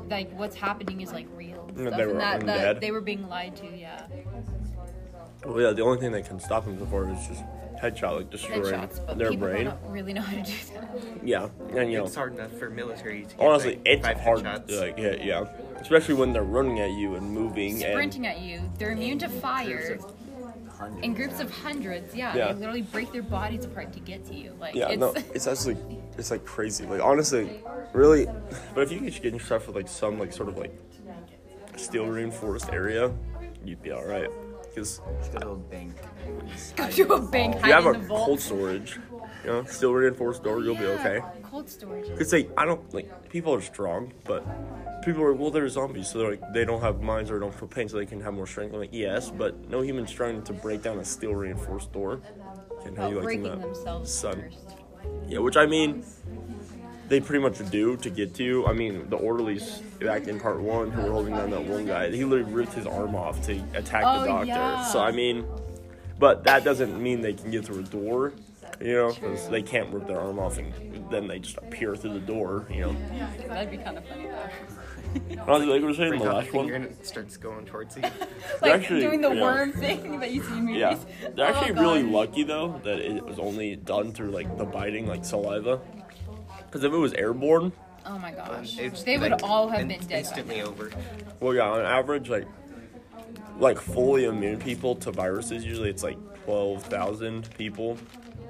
like 0.08 0.30
what's 0.38 0.56
happening 0.56 1.00
is 1.00 1.12
like 1.12 1.26
real. 1.34 1.64
and 1.68 1.78
Yeah, 1.78 1.86
stuff, 1.86 1.98
they 1.98 2.06
were 2.06 2.10
and 2.12 2.20
that, 2.20 2.46
that 2.46 2.76
undead. 2.76 2.80
they 2.80 2.90
were 2.90 3.00
being 3.00 3.28
lied 3.28 3.54
to. 3.56 3.66
Yeah, 3.76 4.06
Well, 5.46 5.60
yeah, 5.60 5.70
the 5.72 5.82
only 5.82 5.98
thing 5.98 6.12
that 6.12 6.26
can 6.26 6.40
stop 6.40 6.64
them 6.64 6.78
so 6.78 6.86
far 6.86 7.08
is 7.10 7.26
just 7.28 7.42
headshot, 7.80 8.16
like 8.16 8.30
destroying 8.30 8.62
headshots, 8.62 9.06
but 9.06 9.16
their 9.16 9.30
people 9.30 9.48
brain. 9.48 9.64
don't 9.66 9.78
really 9.88 10.12
know 10.12 10.20
how 10.20 10.36
to 10.36 10.42
do 10.42 10.52
that. 10.74 10.98
Yeah, 11.26 11.48
and 11.74 11.90
you 11.90 11.98
know, 11.98 12.04
It's 12.04 12.14
hard 12.14 12.34
enough 12.34 12.52
for 12.58 12.68
military 12.68 13.22
to 13.24 13.36
get 13.36 13.40
honestly, 13.40 13.76
like, 13.76 13.82
it's 13.86 14.06
five 14.06 14.20
hard 14.20 14.40
headshots. 14.40 14.66
to 14.68 14.80
like 14.80 14.98
hit. 14.98 15.22
Yeah, 15.24 15.44
especially 15.80 16.14
when 16.14 16.32
they're 16.32 16.42
running 16.42 16.80
at 16.80 16.90
you 16.90 17.14
and 17.14 17.30
moving 17.30 17.72
and. 17.82 17.92
Sprinting 17.92 18.26
at 18.26 18.40
you, 18.40 18.60
they're 18.78 18.92
immune 18.92 19.18
to 19.20 19.28
fire. 19.28 19.98
Hundreds. 20.80 21.04
In 21.04 21.14
groups 21.14 21.40
of 21.40 21.50
hundreds, 21.50 22.14
yeah, 22.14 22.34
Yeah. 22.34 22.52
they 22.52 22.58
literally 22.60 22.80
break 22.82 23.12
their 23.12 23.22
bodies 23.22 23.66
apart 23.66 23.92
to 23.92 24.00
get 24.00 24.26
to 24.28 24.34
you. 24.34 24.56
Like 24.58 24.74
Yeah, 24.74 24.88
it's 24.88 24.98
no, 25.00 25.12
it's 25.34 25.46
actually 25.52 25.76
it's 26.16 26.30
like 26.30 26.44
crazy. 26.46 26.86
Like 26.86 27.02
honestly, 27.02 27.62
really. 27.92 28.26
But 28.74 28.84
if 28.84 28.92
you 28.92 29.00
could 29.00 29.22
get 29.22 29.34
yourself 29.34 29.66
with 29.66 29.76
like 29.76 29.88
some 29.88 30.18
like 30.18 30.32
sort 30.32 30.48
of 30.48 30.56
like 30.56 30.74
steel 31.76 32.06
reinforced 32.06 32.70
area, 32.72 33.12
you'd 33.64 33.82
be 33.82 33.90
all 33.92 34.04
right. 34.06 34.30
Because 34.74 35.00
Just 35.18 35.32
go 35.32 35.38
to 35.40 35.48
a 35.50 35.56
bank. 35.56 35.92
go 36.76 36.88
to 36.88 37.12
a 37.14 37.20
bank, 37.20 37.54
you 37.66 37.72
have 37.72 37.86
a 37.86 37.94
cold 38.06 38.40
storage, 38.40 38.98
you 39.44 39.50
know, 39.50 39.64
steel 39.64 39.92
reinforced 39.92 40.42
door, 40.42 40.62
you'll 40.62 40.74
be 40.76 40.84
okay. 40.86 41.20
Cold 41.42 41.68
storage. 41.68 42.08
It's 42.20 42.32
like 42.32 42.50
I 42.56 42.64
don't 42.64 42.92
like 42.94 43.28
people 43.30 43.54
are 43.54 43.60
strong, 43.60 44.12
but 44.24 44.44
people 45.02 45.22
are 45.22 45.32
well 45.32 45.50
they're 45.50 45.68
zombies, 45.68 46.08
so 46.10 46.18
they're 46.18 46.30
like 46.32 46.52
they 46.52 46.64
don't 46.64 46.80
have 46.80 47.00
minds 47.00 47.30
or 47.30 47.38
don't 47.38 47.54
feel 47.54 47.68
pain, 47.68 47.88
so 47.88 47.96
they 47.96 48.06
can 48.06 48.20
have 48.20 48.34
more 48.34 48.46
strength. 48.46 48.72
I'm 48.74 48.80
like 48.80 48.90
yes, 48.92 49.30
but 49.30 49.68
no 49.70 49.80
human 49.80 50.06
strength 50.06 50.44
to 50.44 50.52
break 50.52 50.82
down 50.82 50.98
a 50.98 51.04
steel 51.04 51.34
reinforced 51.34 51.92
door. 51.92 52.20
And 52.84 52.96
how 52.96 53.08
you 53.08 53.16
like 53.16 53.24
breaking 53.24 53.42
that 53.44 54.06
sun? 54.06 54.40
first. 54.40 54.58
Yeah, 55.28 55.38
which 55.40 55.56
I 55.56 55.66
mean, 55.66 56.02
they 57.08 57.20
pretty 57.20 57.42
much 57.42 57.58
do 57.70 57.96
to 57.98 58.08
get 58.10 58.34
to 58.36 58.44
you. 58.44 58.66
I 58.66 58.72
mean, 58.72 59.08
the 59.10 59.16
orderlies 59.16 59.80
back 60.00 60.28
in 60.28 60.40
part 60.40 60.60
one 60.60 60.90
who 60.90 61.02
were 61.02 61.10
holding 61.10 61.34
down 61.36 61.50
that 61.50 61.62
one 61.64 61.84
guy, 61.86 62.10
he 62.10 62.24
literally 62.24 62.50
ripped 62.52 62.72
his 62.72 62.86
arm 62.86 63.14
off 63.14 63.42
to 63.46 63.52
attack 63.74 64.04
Oh, 64.06 64.20
the 64.20 64.26
doctor. 64.26 64.46
yeah. 64.46 64.84
So 64.84 65.00
I 65.00 65.10
mean, 65.12 65.44
but 66.18 66.44
that 66.44 66.64
doesn't 66.64 67.00
mean 67.02 67.20
they 67.20 67.32
can 67.34 67.50
get 67.50 67.64
through 67.66 67.80
a 67.80 67.84
door, 67.84 68.32
you 68.80 68.94
know, 68.94 69.12
because 69.12 69.48
they 69.48 69.62
can't 69.62 69.92
rip 69.92 70.06
their 70.06 70.20
arm 70.20 70.38
off 70.38 70.58
and 70.58 70.72
then 71.10 71.26
they 71.26 71.38
just 71.38 71.56
appear 71.58 71.94
through 71.96 72.14
the 72.14 72.20
door, 72.20 72.66
you 72.70 72.80
know. 72.82 72.96
That'd 73.48 73.70
be 73.70 73.76
kind 73.78 73.98
of 73.98 74.04
funny 74.06 74.26
though. 74.26 75.42
Honestly, 75.48 75.66
like 75.72 75.80
we 75.80 75.86
were 75.88 75.94
saying 75.94 76.18
the 76.18 76.24
last 76.24 76.52
one. 76.52 76.70
and 76.70 76.84
it 76.84 77.04
starts 77.04 77.36
going 77.36 77.66
towards 77.66 77.96
you. 77.96 78.02
like 78.62 78.72
actually- 78.72 79.00
doing 79.00 79.20
the 79.20 79.30
yeah. 79.32 79.42
worm 79.42 79.72
thing 79.72 80.20
that 80.20 80.30
you 80.30 80.42
see 80.42 80.52
in 80.58 80.64
movies. 80.66 80.78
Yeah, 80.80 80.98
they're 81.34 81.46
Oh, 81.46 81.50
actually 81.50 81.72
really 81.72 82.02
lucky 82.04 82.42
though 82.44 82.80
that 82.84 82.98
it 83.00 83.24
was 83.24 83.38
only 83.38 83.76
done 83.76 84.12
through 84.12 84.30
like 84.30 84.56
the 84.56 84.64
biting, 84.64 85.06
like 85.06 85.24
saliva. 85.24 85.80
Because 86.66 86.84
if 86.84 86.92
it 86.92 86.96
was 86.96 87.12
airborne, 87.14 87.72
Oh 88.06 88.18
my 88.18 88.30
gosh. 88.32 88.78
It's, 88.78 89.02
They 89.02 89.18
would 89.18 89.42
all 89.42 89.68
have 89.68 89.86
been 89.86 89.98
dead. 90.00 90.10
instantly 90.20 90.62
over. 90.62 90.90
well, 91.38 91.54
yeah, 91.54 91.68
on 91.68 91.80
average, 91.82 92.30
like 92.30 92.46
like 93.58 93.78
fully 93.78 94.24
immune 94.24 94.58
people 94.58 94.94
to 94.96 95.10
viruses, 95.10 95.64
usually 95.66 95.90
it's 95.90 96.02
like 96.02 96.16
twelve 96.44 96.82
thousand 96.84 97.50
people, 97.58 97.98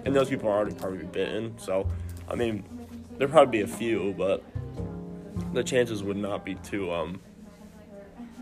and 0.05 0.15
those 0.15 0.29
people 0.29 0.49
are 0.49 0.57
already 0.57 0.75
probably 0.75 1.05
bitten. 1.07 1.59
So, 1.59 1.87
I 2.29 2.35
mean, 2.35 2.65
there'd 3.19 3.31
probably 3.31 3.59
be 3.59 3.63
a 3.63 3.67
few, 3.77 4.15
but 4.17 4.43
the 5.53 5.63
chances 5.65 6.03
would 6.03 6.17
not 6.17 6.45
be 6.45 6.55
too 6.57 6.93
um 6.93 7.21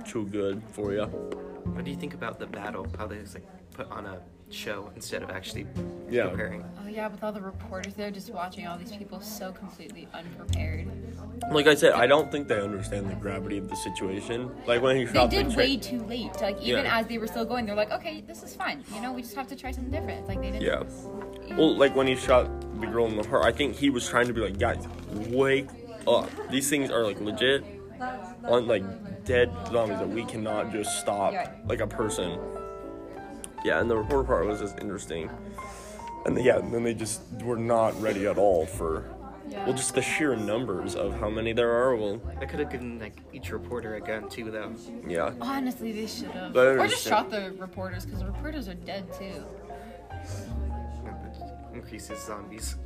too 0.06 0.26
good 0.26 0.62
for 0.72 0.92
you. 0.92 1.04
What 1.04 1.84
do 1.84 1.90
you 1.90 1.96
think 1.96 2.14
about 2.14 2.38
the 2.38 2.46
battle? 2.46 2.86
How 2.96 3.06
they 3.06 3.18
like 3.18 3.46
put 3.72 3.90
on 3.90 4.06
a 4.06 4.20
show 4.50 4.90
instead 4.94 5.22
of 5.22 5.30
actually 5.30 5.66
Yeah. 6.10 6.28
preparing? 6.28 6.64
Yeah, 6.98 7.06
with 7.06 7.22
all 7.22 7.30
the 7.30 7.40
reporters 7.40 7.94
there 7.94 8.10
just 8.10 8.28
watching 8.30 8.66
all 8.66 8.76
these 8.76 8.90
people 8.90 9.20
so 9.20 9.52
completely 9.52 10.08
unprepared. 10.12 10.84
Like 11.52 11.68
I 11.68 11.76
said, 11.76 11.92
I 11.92 12.08
don't 12.08 12.28
think 12.28 12.48
they 12.48 12.60
understand 12.60 13.08
the 13.08 13.14
gravity 13.14 13.56
of 13.58 13.68
the 13.68 13.76
situation. 13.76 14.50
Like 14.66 14.82
when 14.82 14.96
he 14.96 15.04
They 15.04 15.12
shot 15.12 15.30
the 15.30 15.36
did 15.36 15.50
chick- 15.50 15.56
way 15.58 15.76
too 15.76 16.00
late. 16.06 16.40
Like 16.42 16.60
even 16.60 16.84
Yeah. 16.86 16.98
as 16.98 17.06
they 17.06 17.18
were 17.18 17.28
still 17.28 17.44
going, 17.44 17.66
they're 17.66 17.76
like, 17.76 17.92
okay, 17.92 18.24
this 18.26 18.42
is 18.42 18.56
fine. 18.56 18.82
You 18.92 19.00
know, 19.00 19.12
we 19.12 19.22
just 19.22 19.36
have 19.36 19.46
to 19.46 19.54
try 19.54 19.70
something 19.70 19.92
different. 19.92 20.26
Like 20.26 20.40
they 20.40 20.50
didn't. 20.50 20.62
Yeah. 20.62 20.82
Well, 21.56 21.76
like 21.76 21.94
when 21.94 22.08
he 22.08 22.16
shot 22.16 22.50
the 22.80 22.88
girl 22.88 23.06
in 23.06 23.16
the 23.16 23.22
heart, 23.28 23.44
I 23.46 23.52
think 23.52 23.76
he 23.76 23.90
was 23.90 24.08
trying 24.08 24.26
to 24.26 24.32
be 24.32 24.40
like, 24.40 24.58
guys, 24.58 24.84
wake 25.28 25.68
up. 26.08 26.28
These 26.50 26.68
things 26.68 26.90
are 26.90 27.04
like 27.04 27.20
legit, 27.20 27.62
on 28.44 28.66
like 28.66 28.82
dead 29.24 29.52
zombies 29.70 29.98
that 30.00 30.08
we 30.08 30.24
cannot 30.24 30.72
just 30.72 30.98
stop 30.98 31.32
like 31.68 31.78
a 31.78 31.86
person. 31.86 32.40
Yeah, 33.64 33.78
and 33.80 33.88
the 33.88 33.96
reporter 33.96 34.24
part 34.24 34.46
was 34.48 34.58
just 34.58 34.80
interesting. 34.80 35.30
And 36.28 36.36
then, 36.36 36.44
yeah, 36.44 36.58
and 36.58 36.72
then 36.74 36.84
they 36.84 36.92
just 36.92 37.22
were 37.42 37.56
not 37.56 37.98
ready 38.02 38.26
at 38.26 38.36
all 38.36 38.66
for, 38.66 39.08
well, 39.50 39.72
just 39.72 39.94
the 39.94 40.02
sheer 40.02 40.36
numbers 40.36 40.94
of 40.94 41.18
how 41.18 41.30
many 41.30 41.54
there 41.54 41.70
are. 41.72 41.96
Well, 41.96 42.20
They 42.38 42.44
could 42.44 42.60
have 42.60 42.70
given 42.70 42.98
like 42.98 43.16
each 43.32 43.50
reporter 43.50 43.94
a 43.94 44.00
gun 44.02 44.28
too, 44.28 44.50
though. 44.50 44.74
yeah. 45.06 45.32
Honestly, 45.40 45.90
they 45.90 46.06
should 46.06 46.30
have. 46.32 46.52
But 46.52 46.66
I 46.66 46.70
Or 46.72 46.86
just 46.86 47.06
understand. 47.06 47.10
shot 47.10 47.30
the 47.30 47.52
reporters 47.58 48.04
because 48.04 48.20
the 48.20 48.26
reporters 48.26 48.68
are 48.68 48.74
dead 48.74 49.10
too. 49.14 49.42
Increases 51.72 52.22
zombies. 52.26 52.76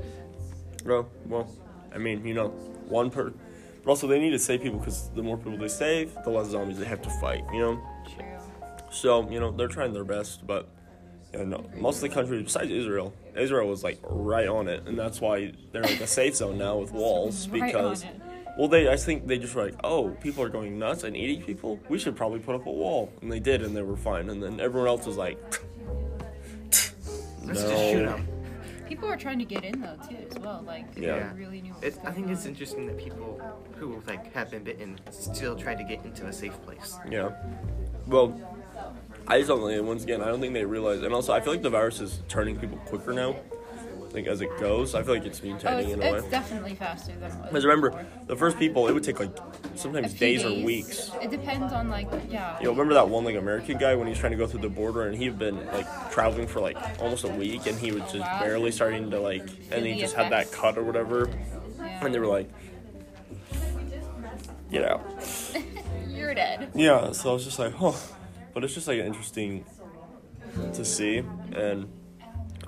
Well, 0.84 1.08
well, 1.26 1.50
I 1.92 1.98
mean, 1.98 2.24
you 2.24 2.34
know, 2.34 2.50
one 2.88 3.10
per. 3.10 3.32
But 3.84 3.90
also, 3.90 4.06
they 4.06 4.20
need 4.20 4.30
to 4.30 4.38
save 4.38 4.62
people 4.62 4.78
because 4.78 5.10
the 5.16 5.22
more 5.24 5.36
people 5.36 5.56
they 5.58 5.66
save, 5.66 6.14
the 6.22 6.30
less 6.30 6.46
zombies 6.50 6.78
they 6.78 6.84
have 6.84 7.02
to 7.02 7.10
fight. 7.20 7.42
You 7.52 7.58
know. 7.60 7.82
True. 8.14 8.24
So, 8.92 9.28
you 9.30 9.40
know, 9.40 9.50
they're 9.50 9.66
trying 9.66 9.92
their 9.92 10.04
best, 10.04 10.46
but 10.46 10.68
you 11.32 11.46
know, 11.46 11.64
most 11.76 11.96
of 11.96 12.02
the 12.02 12.08
countries 12.10 12.42
besides 12.44 12.70
Israel, 12.70 13.12
Israel 13.36 13.68
was 13.68 13.82
like 13.82 13.98
right 14.02 14.48
on 14.48 14.68
it, 14.68 14.86
and 14.86 14.98
that's 14.98 15.20
why 15.20 15.52
they're 15.72 15.82
like 15.82 16.00
a 16.00 16.06
safe 16.06 16.36
zone 16.36 16.58
now 16.58 16.76
with 16.78 16.92
walls 16.92 17.48
Right 17.48 17.62
on 17.62 17.66
because 17.66 18.02
it. 18.04 18.10
well 18.58 18.68
they 18.68 18.88
I 18.90 18.96
think 18.96 19.26
they 19.26 19.38
just 19.38 19.54
were 19.54 19.64
like, 19.64 19.76
Oh, 19.82 20.10
people 20.20 20.44
are 20.44 20.48
going 20.50 20.78
nuts 20.78 21.04
and 21.04 21.16
eating 21.16 21.42
people, 21.42 21.80
we 21.88 21.98
should 21.98 22.16
probably 22.16 22.40
put 22.40 22.54
up 22.54 22.66
a 22.66 22.70
wall. 22.70 23.10
And 23.22 23.32
they 23.32 23.40
did 23.40 23.62
and 23.62 23.74
they 23.76 23.82
were 23.82 23.96
fine 23.96 24.28
and 24.30 24.42
then 24.42 24.60
everyone 24.60 24.88
else 24.88 25.06
was 25.06 25.16
like 25.16 25.38
Let's 27.44 27.62
just 27.62 27.90
shoot 27.90 28.04
them. 28.04 28.28
People 28.86 29.08
are 29.08 29.16
trying 29.16 29.38
to 29.38 29.44
get 29.46 29.64
in 29.64 29.80
though 29.80 29.96
too 30.08 30.16
as 30.30 30.38
well. 30.38 30.62
Like 30.66 30.86
Yeah. 30.96 31.32
really 31.34 31.62
knew. 31.62 31.72
What 31.72 31.84
It, 31.84 31.94
was 31.96 32.04
I 32.04 32.10
think 32.12 32.26
going 32.26 32.36
it's 32.36 32.46
interesting 32.46 32.86
that 32.86 32.98
people 32.98 33.40
who 33.78 34.02
like 34.06 34.32
have 34.34 34.50
been 34.50 34.62
bitten 34.64 34.98
still 35.10 35.56
try 35.56 35.74
to 35.74 35.82
get 35.82 36.04
into 36.04 36.26
a 36.26 36.32
safe 36.32 36.60
place. 36.62 36.98
Yeah. 37.10 37.30
Well, 38.06 38.38
I 39.26 39.38
just 39.38 39.48
don't 39.48 39.66
think, 39.66 39.86
once 39.86 40.02
again, 40.04 40.20
I 40.20 40.26
don't 40.26 40.40
think 40.40 40.52
they 40.54 40.64
realize, 40.64 41.02
and 41.02 41.14
also 41.14 41.32
I 41.32 41.40
feel 41.40 41.52
like 41.52 41.62
the 41.62 41.70
virus 41.70 42.00
is 42.00 42.20
turning 42.28 42.56
people 42.58 42.78
quicker 42.86 43.12
now. 43.12 43.36
Like 44.12 44.26
as 44.26 44.42
it 44.42 44.50
goes, 44.60 44.94
I 44.94 45.02
feel 45.02 45.14
like 45.14 45.24
it's 45.24 45.40
Oh, 45.40 45.44
mutating 45.46 45.78
it's, 45.84 45.92
in 45.94 46.02
a 46.02 46.12
way. 46.12 46.18
it's 46.18 46.28
definitely 46.28 46.74
faster 46.74 47.12
than. 47.12 47.30
it 47.30 47.36
was 47.38 47.46
Because 47.46 47.64
remember, 47.64 47.90
before. 47.90 48.06
the 48.26 48.36
first 48.36 48.58
people, 48.58 48.86
it 48.88 48.92
would 48.92 49.02
take 49.04 49.18
like 49.18 49.34
sometimes 49.74 50.10
few 50.10 50.18
days, 50.18 50.44
or 50.44 50.52
weeks. 50.62 51.10
It 51.22 51.30
depends 51.30 51.72
on 51.72 51.88
like 51.88 52.08
yeah. 52.28 52.58
You 52.58 52.64
know, 52.66 52.70
remember 52.72 52.92
that 52.92 53.08
one 53.08 53.24
like 53.24 53.36
American 53.36 53.78
guy 53.78 53.94
when 53.94 54.06
he 54.06 54.10
was 54.10 54.18
trying 54.18 54.32
to 54.32 54.36
go 54.38 54.46
through 54.46 54.60
the 54.60 54.68
border 54.68 55.04
and 55.08 55.16
he'd 55.16 55.38
been 55.38 55.64
like 55.68 55.86
traveling 56.10 56.46
for 56.46 56.60
like 56.60 56.76
almost 57.00 57.24
a 57.24 57.28
week 57.28 57.66
and 57.66 57.78
he 57.78 57.90
was 57.92 58.02
just 58.02 58.18
Wow. 58.18 58.40
barely 58.40 58.70
starting 58.70 59.10
to 59.12 59.18
like, 59.18 59.48
and 59.70 59.86
he 59.86 59.98
just 59.98 60.14
had 60.14 60.30
that 60.30 60.52
cut 60.52 60.76
or 60.76 60.82
whatever, 60.82 61.30
yeah. 61.78 62.04
and 62.04 62.14
they 62.14 62.18
were 62.18 62.26
like, 62.26 62.50
get 64.70 64.84
out. 64.84 65.02
You're 66.08 66.34
dead. 66.34 66.70
Yeah, 66.74 67.12
so 67.12 67.30
I 67.30 67.32
was 67.32 67.44
just 67.44 67.58
like, 67.58 67.72
huh. 67.72 67.92
But 68.54 68.64
it's 68.64 68.74
just 68.74 68.86
like 68.88 68.98
interesting 68.98 69.64
to 70.74 70.84
see, 70.84 71.22
and 71.54 71.90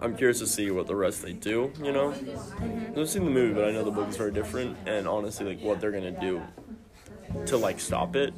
I'm 0.01 0.17
curious 0.17 0.39
to 0.39 0.47
see 0.47 0.71
what 0.71 0.87
the 0.87 0.97
rest 0.97 1.23
they 1.23 1.33
do. 1.33 1.73
You 1.83 1.93
know, 1.93 2.11
mm-hmm. 2.11 2.99
I've 2.99 3.09
seen 3.09 3.25
the 3.25 3.31
movie, 3.31 3.55
but 3.55 3.65
I 3.65 3.71
know 3.73 3.85
the 3.85 3.91
book 3.91 4.09
is 4.09 4.17
very 4.17 4.33
different, 4.33 4.77
and 4.87 5.07
honestly, 5.07 5.47
like 5.47 5.61
what 5.61 5.81
they're 5.81 5.93
gonna 5.93 6.19
do 6.19 6.43
to 7.47 7.57
like 7.57 7.81
stop 7.81 8.17
it, 8.17 8.33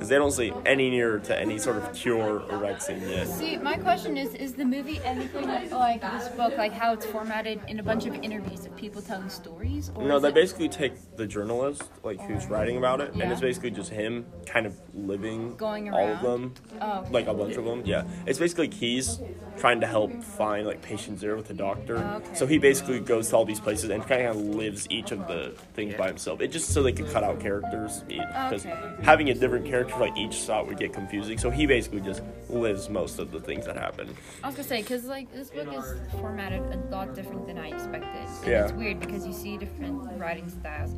because 0.00 0.08
they 0.08 0.16
don't 0.16 0.30
see 0.30 0.50
any 0.64 0.88
nearer 0.88 1.18
to 1.18 1.38
any 1.38 1.58
sort 1.58 1.76
of 1.76 1.92
cure 1.92 2.40
or 2.40 2.56
vaccine 2.56 3.06
yet. 3.06 3.28
See, 3.28 3.58
my 3.58 3.76
question 3.76 4.16
is: 4.16 4.34
Is 4.34 4.54
the 4.54 4.64
movie 4.64 4.98
anything 5.04 5.46
like 5.70 6.00
this 6.00 6.28
book, 6.28 6.56
like 6.56 6.72
how 6.72 6.94
it's 6.94 7.04
formatted 7.04 7.60
in 7.68 7.80
a 7.80 7.82
bunch 7.82 8.06
of 8.06 8.14
interviews 8.14 8.64
of 8.64 8.74
people 8.76 9.02
telling 9.02 9.28
stories? 9.28 9.90
Or 9.94 10.02
No, 10.08 10.18
they 10.18 10.28
it- 10.28 10.34
basically 10.34 10.70
take 10.70 10.94
the 11.16 11.26
journalist, 11.26 11.82
like 12.02 12.18
who's 12.22 12.46
writing 12.46 12.78
about 12.78 13.02
it, 13.02 13.12
and 13.12 13.30
it's 13.30 13.42
basically 13.42 13.72
just 13.72 13.90
him 13.90 14.24
kind 14.46 14.64
of 14.64 14.74
living 14.94 15.54
Going 15.56 15.90
around 15.90 16.00
all 16.00 16.08
of 16.14 16.22
them, 16.22 16.54
Oh, 16.80 17.06
like 17.10 17.26
a 17.26 17.34
bunch 17.34 17.56
of 17.56 17.66
them. 17.66 17.82
Yeah, 17.84 18.04
it's 18.24 18.38
basically 18.38 18.68
like 18.68 18.74
he's 18.74 19.20
trying 19.58 19.80
to 19.82 19.86
help 19.86 20.10
find 20.24 20.66
like 20.66 20.80
patient 20.80 21.18
zero 21.18 21.36
with 21.36 21.48
the 21.48 21.52
doctor. 21.52 21.98
Oh, 21.98 22.16
okay. 22.16 22.34
So 22.34 22.46
he 22.46 22.56
basically 22.56 23.00
goes 23.00 23.28
to 23.28 23.36
all 23.36 23.44
these 23.44 23.60
places 23.60 23.90
and 23.90 24.02
kind 24.06 24.22
of 24.26 24.36
lives 24.36 24.86
each 24.88 25.10
of 25.12 25.28
the 25.28 25.52
things 25.74 25.94
by 25.96 26.06
himself. 26.06 26.40
It 26.40 26.48
just 26.48 26.70
so 26.72 26.82
they 26.82 26.92
could 26.92 27.10
cut 27.10 27.22
out 27.22 27.38
characters 27.40 28.02
eh, 28.10 28.14
because 28.48 28.64
Okay. 28.64 28.78
having 29.02 29.28
a 29.28 29.34
different 29.34 29.66
character 29.66 29.89
for 29.90 30.00
like 30.00 30.16
each 30.16 30.34
shot 30.34 30.66
would 30.66 30.78
get 30.78 30.92
confusing. 30.92 31.38
So 31.38 31.50
he 31.50 31.66
basically 31.66 32.00
just 32.00 32.22
lives 32.48 32.88
most 32.88 33.18
of 33.18 33.30
the 33.30 33.40
things 33.40 33.66
that 33.66 33.76
happen. 33.76 34.14
I 34.42 34.46
was 34.48 34.56
gonna 34.56 34.68
say, 34.68 34.82
cause 34.82 35.04
like 35.04 35.32
this 35.32 35.50
book 35.50 35.72
is 35.72 35.94
formatted 36.20 36.62
a 36.62 36.76
lot 36.90 37.14
different 37.14 37.46
than 37.46 37.58
I 37.58 37.68
expected. 37.68 38.08
And 38.14 38.46
Yeah. 38.46 38.64
It's 38.64 38.72
weird 38.72 39.00
because 39.00 39.26
you 39.26 39.32
see 39.32 39.56
different 39.56 40.02
writing 40.18 40.48
styles. 40.48 40.94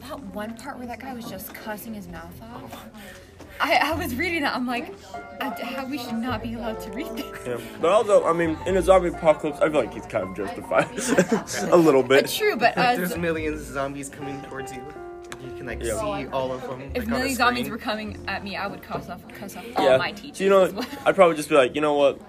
That 0.00 0.20
one 0.34 0.54
part 0.56 0.78
where 0.78 0.86
that 0.86 1.00
guy 1.00 1.14
was 1.14 1.24
just 1.30 1.54
cussing 1.54 1.94
his 1.94 2.08
mouth 2.08 2.40
off. 2.42 2.88
I, 3.60 3.76
I 3.76 3.94
was 3.94 4.14
reading 4.16 4.42
that. 4.42 4.54
I'm 4.54 4.66
like, 4.66 4.92
I, 5.40 5.48
how 5.62 5.86
we 5.86 5.98
should 5.98 6.14
not 6.14 6.42
be 6.42 6.54
allowed 6.54 6.80
to 6.80 6.90
read 6.90 7.16
this. 7.16 7.46
Yeah. 7.46 7.60
But 7.80 7.90
also, 7.92 8.24
I 8.26 8.32
mean, 8.32 8.58
in 8.66 8.76
a 8.76 8.82
zombie 8.82 9.08
apocalypse, 9.08 9.60
I 9.60 9.70
feel 9.70 9.80
like 9.80 9.94
he's 9.94 10.06
kind 10.06 10.28
of 10.28 10.36
justified 10.36 10.88
a 11.72 11.76
little 11.76 12.02
bit. 12.02 12.24
It's 12.24 12.36
true, 12.36 12.56
but 12.56 12.76
uh, 12.76 12.96
There's 12.96 13.16
millions 13.16 13.60
of 13.60 13.66
zombies 13.68 14.08
coming 14.08 14.42
towards 14.42 14.72
you. 14.72 14.82
You 15.44 15.56
can 15.56 15.66
like 15.66 15.82
Yeah. 15.82 15.94
see 15.98 16.26
all 16.28 16.52
of 16.52 16.62
them. 16.62 16.80
if 16.94 17.04
like, 17.04 17.04
on 17.06 17.10
million 17.10 17.36
zombies 17.36 17.68
were 17.68 17.78
coming 17.78 18.18
at 18.28 18.42
me, 18.44 18.56
I 18.56 18.66
would 18.66 18.82
cuss 18.82 19.08
off, 19.08 19.20
cuss 19.28 19.56
off 19.56 19.64
all 19.76 19.84
yeah. 19.84 19.96
my 19.96 20.12
teachers. 20.12 20.38
So, 20.38 20.44
you 20.44 20.50
know, 20.50 20.62
as 20.64 20.72
well. 20.72 20.86
I'd 21.06 21.14
probably 21.14 21.36
just 21.36 21.48
be 21.48 21.54
like, 21.54 21.74
you 21.74 21.80
know 21.80 21.94
what? 21.94 22.20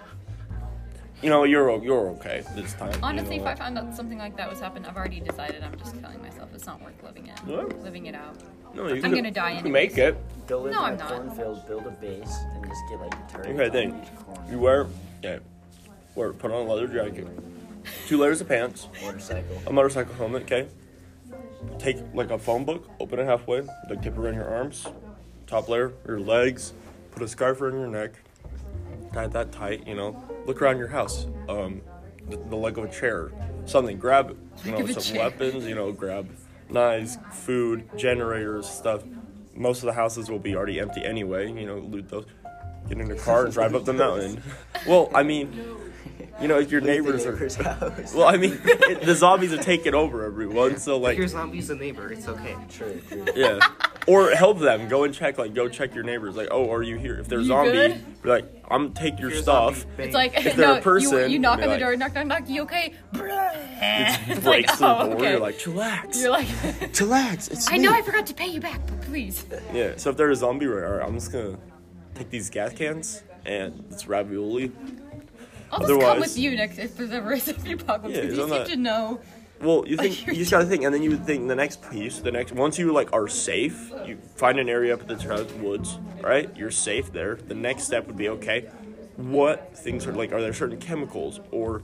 You 1.22 1.30
know, 1.30 1.44
you're 1.44 1.82
you're 1.84 2.10
okay 2.10 2.44
this 2.56 2.74
time. 2.74 2.92
you 2.94 3.00
Honestly, 3.02 3.38
know 3.38 3.44
if 3.46 3.48
I 3.50 3.56
found 3.56 3.78
out 3.78 3.96
something 3.96 4.18
like 4.18 4.36
that 4.38 4.50
was 4.50 4.60
happening, 4.60 4.86
I've 4.86 4.98
already 4.98 5.22
decided 5.22 5.64
I'm 5.64 5.76
just 5.78 6.00
killing 6.02 6.22
myself. 6.22 6.50
It's 6.54 6.66
not 6.66 6.82
worth 6.84 7.02
living 7.04 7.28
it. 7.28 7.40
Yeah. 7.48 7.62
Living 7.82 8.06
it 8.08 8.16
out. 8.16 8.36
no, 8.76 8.88
you 8.88 8.96
I'm 9.04 9.12
gonna 9.14 9.32
die 9.32 9.54
You 9.56 9.64
can 9.64 9.72
make 9.72 9.98
it. 9.98 10.18
Go 10.46 10.60
live 10.60 10.74
No, 10.74 10.80
in 10.80 10.86
I'm 10.86 10.94
a 10.94 10.98
not. 10.98 11.10
cornfield, 11.10 11.68
build 11.68 11.88
a 11.88 11.92
base, 11.92 12.38
and 12.54 12.66
just 12.68 12.82
get 12.90 13.00
like 13.00 13.32
turrets 13.32 13.50
Okay, 13.50 13.66
on 13.66 13.72
thing. 13.72 14.06
You 14.52 14.60
wear, 14.60 14.88
yeah, 15.24 15.40
wear 16.16 16.34
put 16.34 16.52
on 16.52 16.68
a 16.68 16.72
leather 16.72 16.88
jacket, 16.88 17.28
two 18.08 18.18
layers 18.18 18.42
of 18.42 18.48
pants, 18.50 18.88
Motorcycle. 19.02 19.62
a 19.66 19.74
motorcycle 19.74 20.14
helmet. 20.16 20.44
Okay. 20.44 20.68
Take 21.80 21.98
like 22.14 22.32
a 22.32 22.38
phone 22.38 22.66
book, 22.66 22.90
open 23.00 23.20
it 23.20 23.26
halfway, 23.26 23.62
like 23.90 24.02
tip 24.02 24.18
around 24.18 24.36
your 24.36 24.48
arms, 24.48 24.88
top 25.48 25.68
layer, 25.70 25.94
your 26.08 26.20
legs, 26.20 26.74
put 27.12 27.24
a 27.24 27.28
scarf 27.28 27.62
around 27.62 27.80
your 27.80 27.88
neck, 27.88 28.12
tie 29.14 29.28
that 29.28 29.52
tight. 29.52 29.88
You 29.88 29.96
know, 29.96 30.24
look 30.46 30.62
around 30.62 30.78
your 30.78 30.88
house. 30.88 31.28
Um, 31.50 31.82
the, 32.30 32.38
the 32.38 32.56
leg 32.56 32.78
of 32.78 32.86
a 32.86 32.90
chair, 32.90 33.32
something. 33.66 33.98
Grab, 33.98 34.38
you 34.64 34.72
know, 34.72 34.86
some 34.88 35.02
chair. 35.02 35.24
weapons. 35.24 35.66
You 35.66 35.76
know, 35.76 35.92
grab 35.92 36.30
knives, 36.70 37.18
food, 37.32 37.90
generators, 37.98 38.68
stuff. 38.68 39.04
Most 39.54 39.80
of 39.80 39.86
the 39.86 39.94
houses 39.94 40.30
will 40.30 40.40
be 40.40 40.56
already 40.56 40.80
empty 40.80 41.04
anyway. 41.04 41.52
You 41.52 41.66
know, 41.66 41.78
loot 41.78 42.10
those. 42.10 42.26
Get 42.90 43.00
in 43.00 43.08
the 43.08 43.16
car 43.16 43.46
and 43.46 43.54
drive 43.54 43.74
up 43.74 43.86
the 43.86 43.94
mountain. 43.94 44.42
Well, 44.86 45.10
I 45.16 45.24
mean, 45.24 45.66
you 46.42 46.48
know, 46.48 46.60
if 46.60 46.72
your 46.72 46.82
Loot 46.82 46.88
the 46.88 46.94
neighbors 46.94 47.26
are. 47.26 47.32
neighbor's 47.34 47.56
house. 47.56 48.14
Well, 48.16 48.28
I 48.28 48.38
mean, 48.38 48.60
it, 48.64 49.02
the 49.06 49.16
zombies 49.16 49.54
are 49.54 49.58
taking 49.58 49.94
over 49.94 50.26
everyone, 50.26 50.78
so 50.78 50.98
like. 50.98 51.04
If 51.04 51.08
like, 51.14 51.18
your 51.20 51.28
zombie's 51.28 51.70
a 51.70 51.76
neighbor, 51.76 52.12
it's 52.12 52.28
okay. 52.28 52.56
True, 52.70 53.02
true. 53.10 53.26
yeah. 53.36 53.60
Or 54.08 54.30
help 54.32 54.60
them. 54.60 54.88
Go 54.88 55.04
and 55.04 55.14
check. 55.14 55.38
Like, 55.40 55.54
go 55.56 55.68
check 55.68 55.96
your 55.96 56.04
neighbors. 56.04 56.36
Like, 56.36 56.50
oh, 56.52 56.72
are 56.72 56.84
you 56.84 56.98
here? 56.98 57.16
If 57.18 57.28
they're 57.28 57.40
You 57.40 57.46
zombie, 57.48 57.72
good? 57.72 58.22
be 58.22 58.30
like, 58.30 58.46
I'm 58.70 58.94
take 58.94 59.20
your 59.20 59.30
you're 59.32 59.40
a 59.40 59.42
stuff. 59.44 59.78
zombie, 59.80 59.90
bang. 59.98 60.06
It's 60.08 60.14
like 60.16 60.46
If 60.46 60.56
they're 60.56 60.68
no, 60.74 60.78
a 60.78 60.82
person, 60.82 61.20
you, 61.22 61.34
you 61.36 61.40
knock 61.40 61.58
be 61.58 61.64
on 61.64 61.70
the 61.70 61.74
like- 61.76 61.80
door, 61.80 61.96
knock, 61.96 62.14
knock, 62.14 62.28
knock. 62.28 62.50
You 62.50 62.62
okay? 62.64 62.94
It 63.14 64.30
It's 64.30 64.40
breaks 64.42 64.70
like, 64.70 64.80
the 64.80 64.86
oh, 64.88 65.06
door. 65.08 65.16
okay. 65.16 65.32
You're 65.32 65.40
like, 65.40 65.58
chillax. 65.58 66.22
You're 66.22 66.32
like, 66.32 66.48
chillax. 66.94 67.52
It's 67.52 67.72
I 67.72 67.78
know 67.78 67.92
I 67.92 68.02
forgot 68.02 68.26
to 68.28 68.34
pay 68.34 68.48
you 68.48 68.60
back, 68.62 68.80
but 68.86 69.02
please. 69.02 69.46
Yeah. 69.74 69.94
So 69.98 70.12
if 70.12 70.18
they're 70.18 70.30
a 70.32 70.36
zombie, 70.36 70.68
right, 70.68 70.86
all 70.86 70.98
right, 70.98 71.08
I'm 71.08 71.16
just 71.16 71.32
gonna 71.32 71.58
take 72.14 72.30
these 72.30 72.50
gas 72.50 72.74
cans 72.74 73.24
and 73.46 73.84
it's 73.92 74.08
ravioli. 74.08 74.72
I'll 75.76 75.82
just 75.82 75.92
come 75.92 76.02
Otherwise- 76.02 76.20
with 76.22 76.38
you 76.38 76.56
next 76.56 76.78
if 76.80 76.96
there's 76.98 77.12
ever 77.12 77.34
a 77.34 77.40
zombie 77.48 77.74
apocalypse. 77.74 78.16
Yeah, 78.16 78.22
'cause 78.24 78.30
it's 78.32 78.38
you 78.38 78.44
seem 78.48 78.50
that- 78.50 78.68
to 78.68 78.76
know. 78.78 79.20
Well, 79.62 79.86
you 79.88 79.96
think 79.96 80.26
you're 80.26 80.36
just 80.36 80.52
gotta 80.52 80.66
think, 80.66 80.84
and 80.84 80.94
then 80.94 81.02
you 81.02 81.12
would 81.12 81.26
think 81.30 81.48
the 81.48 81.56
next 81.56 81.90
piece, 81.90 82.20
the 82.20 82.32
next 82.32 82.52
once 82.52 82.78
you 82.78 82.92
like 82.92 83.14
are 83.14 83.28
safe, 83.28 83.92
you 84.06 84.18
find 84.36 84.60
an 84.60 84.68
area 84.70 84.94
up 84.94 85.02
at 85.02 85.08
the 85.08 85.48
woods, 85.62 85.98
right? 86.22 86.50
You're 86.58 86.72
safe 86.72 87.12
there. 87.14 87.36
The 87.36 87.56
next 87.56 87.84
step 87.84 88.06
would 88.08 88.18
be 88.18 88.30
okay. 88.30 88.66
What 89.16 89.78
things 89.78 90.06
are 90.08 90.12
like? 90.14 90.34
Are 90.34 90.42
there 90.42 90.54
certain 90.54 90.78
chemicals 90.78 91.40
or 91.52 91.84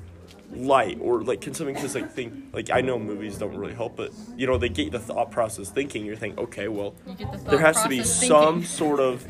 light 0.54 0.98
or 1.00 1.24
like 1.24 1.40
can 1.40 1.54
something 1.54 1.78
just 1.78 1.96
like 1.96 2.12
think 2.12 2.34
like 2.52 2.70
I 2.70 2.82
know 2.82 3.00
movies 3.00 3.38
don't 3.38 3.56
really 3.56 3.74
help, 3.74 3.96
but 3.96 4.12
you 4.36 4.48
know 4.48 4.58
they 4.58 4.68
get 4.68 4.92
the 4.92 5.00
thought 5.00 5.32
process 5.32 5.70
thinking. 5.70 6.06
You're 6.06 6.18
thinking, 6.18 6.44
okay, 6.44 6.68
well, 6.68 6.94
the 7.06 7.38
there 7.52 7.60
has 7.60 7.82
to 7.84 7.88
be 7.90 7.98
process 8.00 8.28
some 8.28 8.66
sort 8.66 9.00
of 9.00 9.26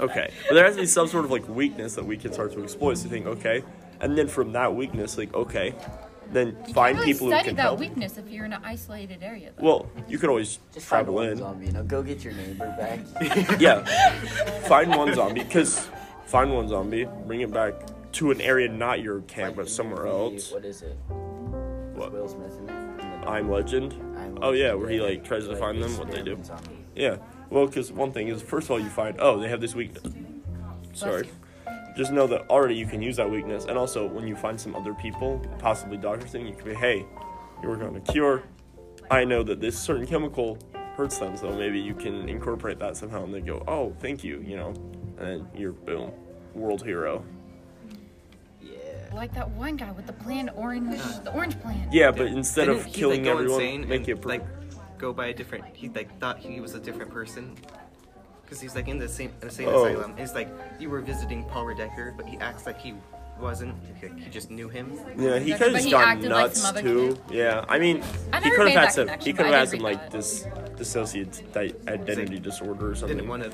okay, 0.00 0.32
but 0.48 0.54
there 0.54 0.64
has 0.64 0.74
to 0.74 0.80
be 0.80 0.86
some 0.88 1.06
sort 1.06 1.24
of 1.24 1.30
like 1.30 1.48
weakness 1.48 1.94
that 1.94 2.04
we 2.04 2.16
can 2.16 2.32
start 2.32 2.52
to 2.54 2.62
exploit. 2.64 2.94
So 2.98 3.04
you 3.04 3.10
think, 3.10 3.26
okay, 3.26 3.62
and 4.00 4.16
then 4.16 4.28
from 4.28 4.52
that 4.52 4.74
weakness, 4.74 5.18
like 5.18 5.34
okay, 5.34 5.74
then 6.32 6.56
You 6.66 6.74
find 6.74 6.96
can't 6.96 6.98
really 6.98 7.12
people 7.12 7.26
who 7.28 7.32
study 7.32 7.44
can 7.48 7.56
that 7.56 7.62
help. 7.62 7.80
weakness 7.80 8.18
if 8.18 8.28
you're 8.28 8.44
in 8.44 8.52
an 8.52 8.60
isolated 8.64 9.22
area. 9.22 9.50
Though. 9.56 9.64
Well, 9.64 9.90
you 10.08 10.18
could 10.18 10.28
always 10.28 10.58
Just 10.74 10.86
find 10.86 11.06
travel 11.06 11.14
one 11.14 11.26
in. 11.28 11.38
zombie, 11.38 11.66
you 11.66 11.72
know, 11.72 11.82
go 11.84 12.02
get 12.02 12.22
your 12.24 12.34
neighbor 12.34 12.66
back. 12.78 13.00
Yeah, 13.60 13.84
find 14.68 14.90
one 14.94 15.14
zombie 15.14 15.42
because 15.42 15.88
find 16.26 16.52
one 16.52 16.68
zombie, 16.68 17.06
bring 17.26 17.40
it 17.40 17.50
back 17.52 17.74
to 18.12 18.30
an 18.30 18.40
area 18.40 18.68
not 18.68 19.00
your 19.02 19.20
camp 19.22 19.56
but 19.56 19.68
somewhere 19.68 20.04
The- 20.04 20.08
else. 20.10 20.52
What 20.52 20.64
is 20.64 20.82
it? 20.82 20.96
What? 21.94 22.12
Will 22.12 22.28
Smith 22.28 22.56
in 22.58 22.68
it? 22.68 22.98
The- 22.98 23.28
I'm 23.28 23.50
Legend. 23.50 23.94
I'm 24.16 24.38
Oh 24.42 24.52
yeah, 24.52 24.66
Legend, 24.66 24.80
where 24.80 24.90
he 24.90 25.00
like 25.00 25.24
tries 25.24 25.44
to 25.44 25.50
Like, 25.50 25.58
find 25.60 25.82
them, 25.82 25.96
what 25.98 26.10
they 26.10 26.22
do. 26.22 26.32
experiment 26.32 26.46
zombie. 26.46 26.84
Yeah. 26.94 27.16
Well, 27.50 27.66
because 27.66 27.90
one 27.90 28.12
thing 28.12 28.28
is, 28.28 28.42
first 28.42 28.66
of 28.66 28.72
all, 28.72 28.80
you 28.80 28.88
find 28.90 29.16
oh 29.18 29.38
they 29.40 29.48
have 29.48 29.60
this 29.60 29.74
weakness. 29.74 30.12
Sorry. 30.92 31.26
Just 31.98 32.12
know 32.12 32.28
that 32.28 32.48
already 32.48 32.76
you 32.76 32.86
can 32.86 33.02
use 33.02 33.16
that 33.16 33.28
weakness, 33.28 33.64
and 33.64 33.76
also 33.76 34.06
when 34.06 34.28
you 34.28 34.36
find 34.36 34.58
some 34.58 34.76
other 34.76 34.94
people, 34.94 35.44
possibly 35.58 35.96
doctors, 35.96 36.30
thing, 36.30 36.46
you 36.46 36.54
can 36.54 36.64
be, 36.64 36.72
hey, 36.72 37.04
you're 37.60 37.72
working 37.72 37.88
on 37.88 37.96
a 37.96 38.00
cure. 38.00 38.44
I 39.10 39.24
know 39.24 39.42
that 39.42 39.60
this 39.60 39.76
certain 39.76 40.06
chemical 40.06 40.58
hurts 40.94 41.18
them, 41.18 41.36
so 41.36 41.52
maybe 41.52 41.80
you 41.80 41.94
can 41.94 42.28
incorporate 42.28 42.78
that 42.78 42.96
somehow, 42.96 43.24
and 43.24 43.34
they 43.34 43.40
go, 43.40 43.64
oh, 43.66 43.96
thank 43.98 44.22
you, 44.22 44.40
you 44.46 44.54
know, 44.54 44.68
and 45.18 45.26
then 45.26 45.48
you're 45.56 45.72
boom, 45.72 46.12
world 46.54 46.84
hero. 46.84 47.24
Yeah. 48.62 48.70
like 49.12 49.34
that 49.34 49.50
one 49.50 49.74
guy 49.74 49.90
with 49.90 50.06
the 50.06 50.12
plant 50.12 50.50
orange, 50.54 51.00
the 51.24 51.32
orange 51.34 51.58
plant. 51.60 51.92
Yeah, 51.92 52.12
but 52.12 52.28
instead 52.28 52.66
Didn't 52.66 52.78
of 52.78 52.86
he, 52.86 52.92
killing 52.92 53.24
like, 53.24 53.32
everyone, 53.32 53.88
make 53.88 54.02
and, 54.02 54.08
it 54.10 54.22
pr- 54.22 54.28
like 54.28 54.44
go 54.98 55.12
by 55.12 55.28
a 55.28 55.34
different. 55.34 55.64
He 55.72 55.88
like 55.88 56.16
thought 56.20 56.38
he 56.38 56.60
was 56.60 56.74
a 56.76 56.80
different 56.80 57.10
person 57.10 57.56
because 58.48 58.62
he's 58.62 58.74
like 58.74 58.88
in 58.88 58.98
the 58.98 59.08
same 59.08 59.30
in 59.42 59.48
the 59.48 59.54
same 59.54 59.68
Oh. 59.68 59.84
asylum. 59.84 60.14
It's 60.16 60.34
like 60.34 60.48
you 60.80 60.88
were 60.88 61.00
visiting 61.00 61.44
Paul 61.44 61.66
Redeker, 61.66 62.16
but 62.16 62.26
he 62.26 62.38
acts 62.38 62.64
like 62.64 62.80
he 62.80 62.94
wasn't. 63.38 63.74
Like, 64.02 64.18
he 64.18 64.30
just 64.30 64.50
knew 64.50 64.68
him. 64.68 64.98
Yeah, 65.18 65.38
he 65.38 65.50
But 65.52 65.58
could 65.58 65.72
have 65.72 65.82
just 65.82 65.90
gone 65.90 66.02
acted 66.08 66.30
like 66.30 66.44
nuts 66.46 66.60
some 66.62 66.70
other 66.76 66.82
too. 66.82 67.16
Yeah, 67.30 67.64
I 67.68 67.78
mean, 67.78 68.02
I 68.32 68.40
he 68.40 68.50
could 68.50 68.68
have 68.70 68.80
had 68.84 68.92
some. 68.92 69.08
He 69.20 69.32
could 69.34 69.46
have 69.46 69.54
had 69.54 69.68
some 69.68 69.80
like 69.80 70.10
this 70.10 70.44
dissociative 70.76 71.52
di- 71.52 71.74
identity 71.92 72.38
disorder 72.38 72.90
or 72.90 72.94
something. 72.94 73.18
Didn't 73.18 73.28
want 73.28 73.42
to 73.44 73.52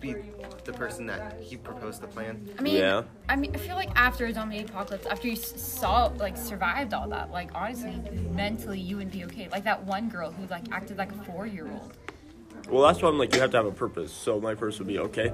be 0.00 0.16
the 0.64 0.72
person 0.72 1.06
that 1.06 1.40
he 1.40 1.56
proposed 1.56 2.00
the 2.02 2.06
plan. 2.08 2.48
I 2.58 2.62
mean, 2.62 2.76
Yeah. 2.76 3.02
I 3.28 3.34
mean, 3.36 3.52
I 3.54 3.58
feel 3.58 3.74
like 3.74 3.90
after 3.96 4.26
a 4.26 4.32
zombie 4.32 4.60
apocalypse, 4.60 5.06
after 5.06 5.26
you 5.28 5.32
s- 5.34 5.60
saw 5.60 6.06
like 6.18 6.36
survived 6.36 6.92
all 6.94 7.08
that, 7.08 7.30
like 7.32 7.50
honestly, 7.54 8.00
mentally 8.32 8.78
you 8.78 8.96
would 8.96 9.10
be 9.10 9.24
okay. 9.24 9.48
Like 9.50 9.64
that 9.64 9.82
one 9.84 10.08
girl 10.08 10.30
who 10.30 10.46
like 10.48 10.64
acted 10.72 10.98
like 10.98 11.10
a 11.10 11.16
four 11.24 11.46
year 11.46 11.68
old. 11.72 11.92
Well, 12.68 12.86
that's 12.86 13.02
why 13.02 13.08
I'm 13.08 13.18
like, 13.18 13.34
you 13.34 13.40
have 13.40 13.50
to 13.50 13.56
have 13.56 13.66
a 13.66 13.72
purpose. 13.72 14.12
So 14.12 14.40
my 14.40 14.54
purpose 14.54 14.78
would 14.78 14.88
be 14.88 14.98
okay. 14.98 15.32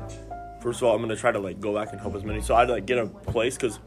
First 0.60 0.80
of 0.82 0.88
all, 0.88 0.94
I'm 0.94 1.00
gonna 1.00 1.16
try 1.16 1.30
to 1.30 1.38
like 1.38 1.60
go 1.60 1.74
back 1.74 1.92
and 1.92 2.00
help 2.00 2.14
as 2.14 2.24
many. 2.24 2.40
So 2.40 2.54
I'd 2.54 2.68
like 2.68 2.86
get 2.86 2.98
a 2.98 3.06
place 3.06 3.56
because 3.56 3.78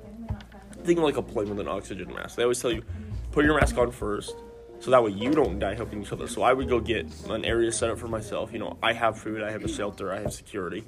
think 0.84 0.98
of 0.98 1.04
like 1.04 1.18
a 1.18 1.22
plane 1.22 1.50
with 1.50 1.60
an 1.60 1.68
oxygen 1.68 2.14
mask. 2.14 2.36
They 2.36 2.44
always 2.44 2.62
tell 2.62 2.72
you 2.72 2.84
put 3.32 3.46
your 3.46 3.60
mask 3.60 3.78
on 3.78 3.92
first, 3.92 4.36
so 4.80 4.92
that 4.92 5.04
way 5.04 5.12
you 5.12 5.32
don't 5.32 5.60
die 5.60 5.76
helping 5.76 6.02
each 6.02 6.12
other. 6.12 6.28
So 6.28 6.42
I 6.44 6.54
would 6.54 6.70
go 6.70 6.80
get 6.80 7.08
an 7.30 7.46
area 7.46 7.72
set 7.72 7.90
up 7.90 7.98
for 7.98 8.08
myself. 8.08 8.54
You 8.54 8.60
know, 8.60 8.78
I 8.82 8.94
have 8.94 9.18
food, 9.18 9.44
I 9.44 9.52
have 9.52 9.64
a 9.64 9.68
shelter, 9.68 10.14
I 10.14 10.22
have 10.22 10.34
security, 10.34 10.84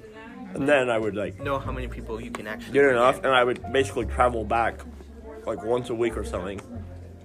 and 0.54 0.68
then 0.68 0.90
I 0.90 0.98
would 0.98 1.14
like 1.14 1.40
Know 1.40 1.58
how 1.58 1.72
many 1.72 1.88
people 1.88 2.20
you 2.20 2.30
can 2.30 2.46
actually 2.46 2.72
get 2.72 2.84
enough, 2.86 3.18
and 3.18 3.28
I 3.28 3.44
would 3.44 3.72
basically 3.72 4.06
travel 4.06 4.44
back 4.44 4.80
like 5.46 5.62
once 5.62 5.90
a 5.90 5.94
week 5.94 6.16
or 6.16 6.24
something, 6.24 6.60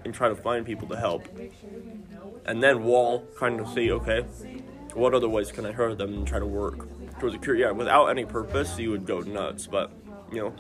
and 0.03 0.13
try 0.13 0.29
to 0.29 0.35
find 0.35 0.65
people 0.65 0.87
to 0.89 0.97
help. 0.97 1.27
And 2.45 2.61
then 2.61 2.83
wall 2.83 3.25
kind 3.37 3.59
of 3.59 3.69
see 3.69 3.91
okay, 3.91 4.25
what 4.93 5.13
other 5.13 5.29
ways 5.29 5.51
can 5.51 5.65
I 5.65 5.71
hurt 5.71 5.97
them 5.97 6.13
and 6.13 6.27
try 6.27 6.39
to 6.39 6.45
work 6.45 6.87
towards 7.19 7.35
a 7.35 7.37
cure. 7.37 7.55
Yeah, 7.55 7.71
without 7.71 8.07
any 8.07 8.25
purpose, 8.25 8.77
you 8.77 8.91
would 8.91 9.05
go 9.05 9.19
nuts. 9.19 9.67
But 9.67 9.91
you 10.31 10.39
know, 10.39 10.53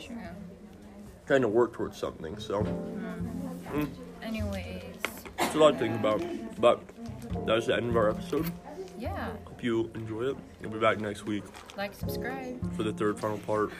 trying 1.25 1.41
to 1.41 1.47
work 1.47 1.73
towards 1.73 1.97
something. 1.97 2.37
So 2.39 2.63
mm-hmm. 2.63 3.81
mm. 3.81 3.89
Anyways, 4.21 4.93
it's 5.39 5.55
a 5.55 5.57
lot 5.57 5.71
to 5.73 5.79
think 5.79 5.95
about. 5.95 6.21
But 6.59 6.81
that's 7.45 7.67
the 7.67 7.75
end 7.75 7.89
of 7.89 7.97
our 7.97 8.09
episode. 8.09 8.51
yeah, 8.97 9.29
Hope 9.45 9.63
you 9.63 9.91
enjoy 9.95 10.23
it. 10.31 10.37
We'll 10.61 10.71
be 10.71 10.79
back 10.79 10.99
next 10.99 11.25
week 11.25 11.43
like, 11.77 11.93
subscribe. 11.93 12.75
for 12.75 12.83
the 12.83 12.93
third 12.93 13.19
final 13.19 13.37
part. 13.39 13.71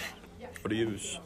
Adios. 0.64 1.18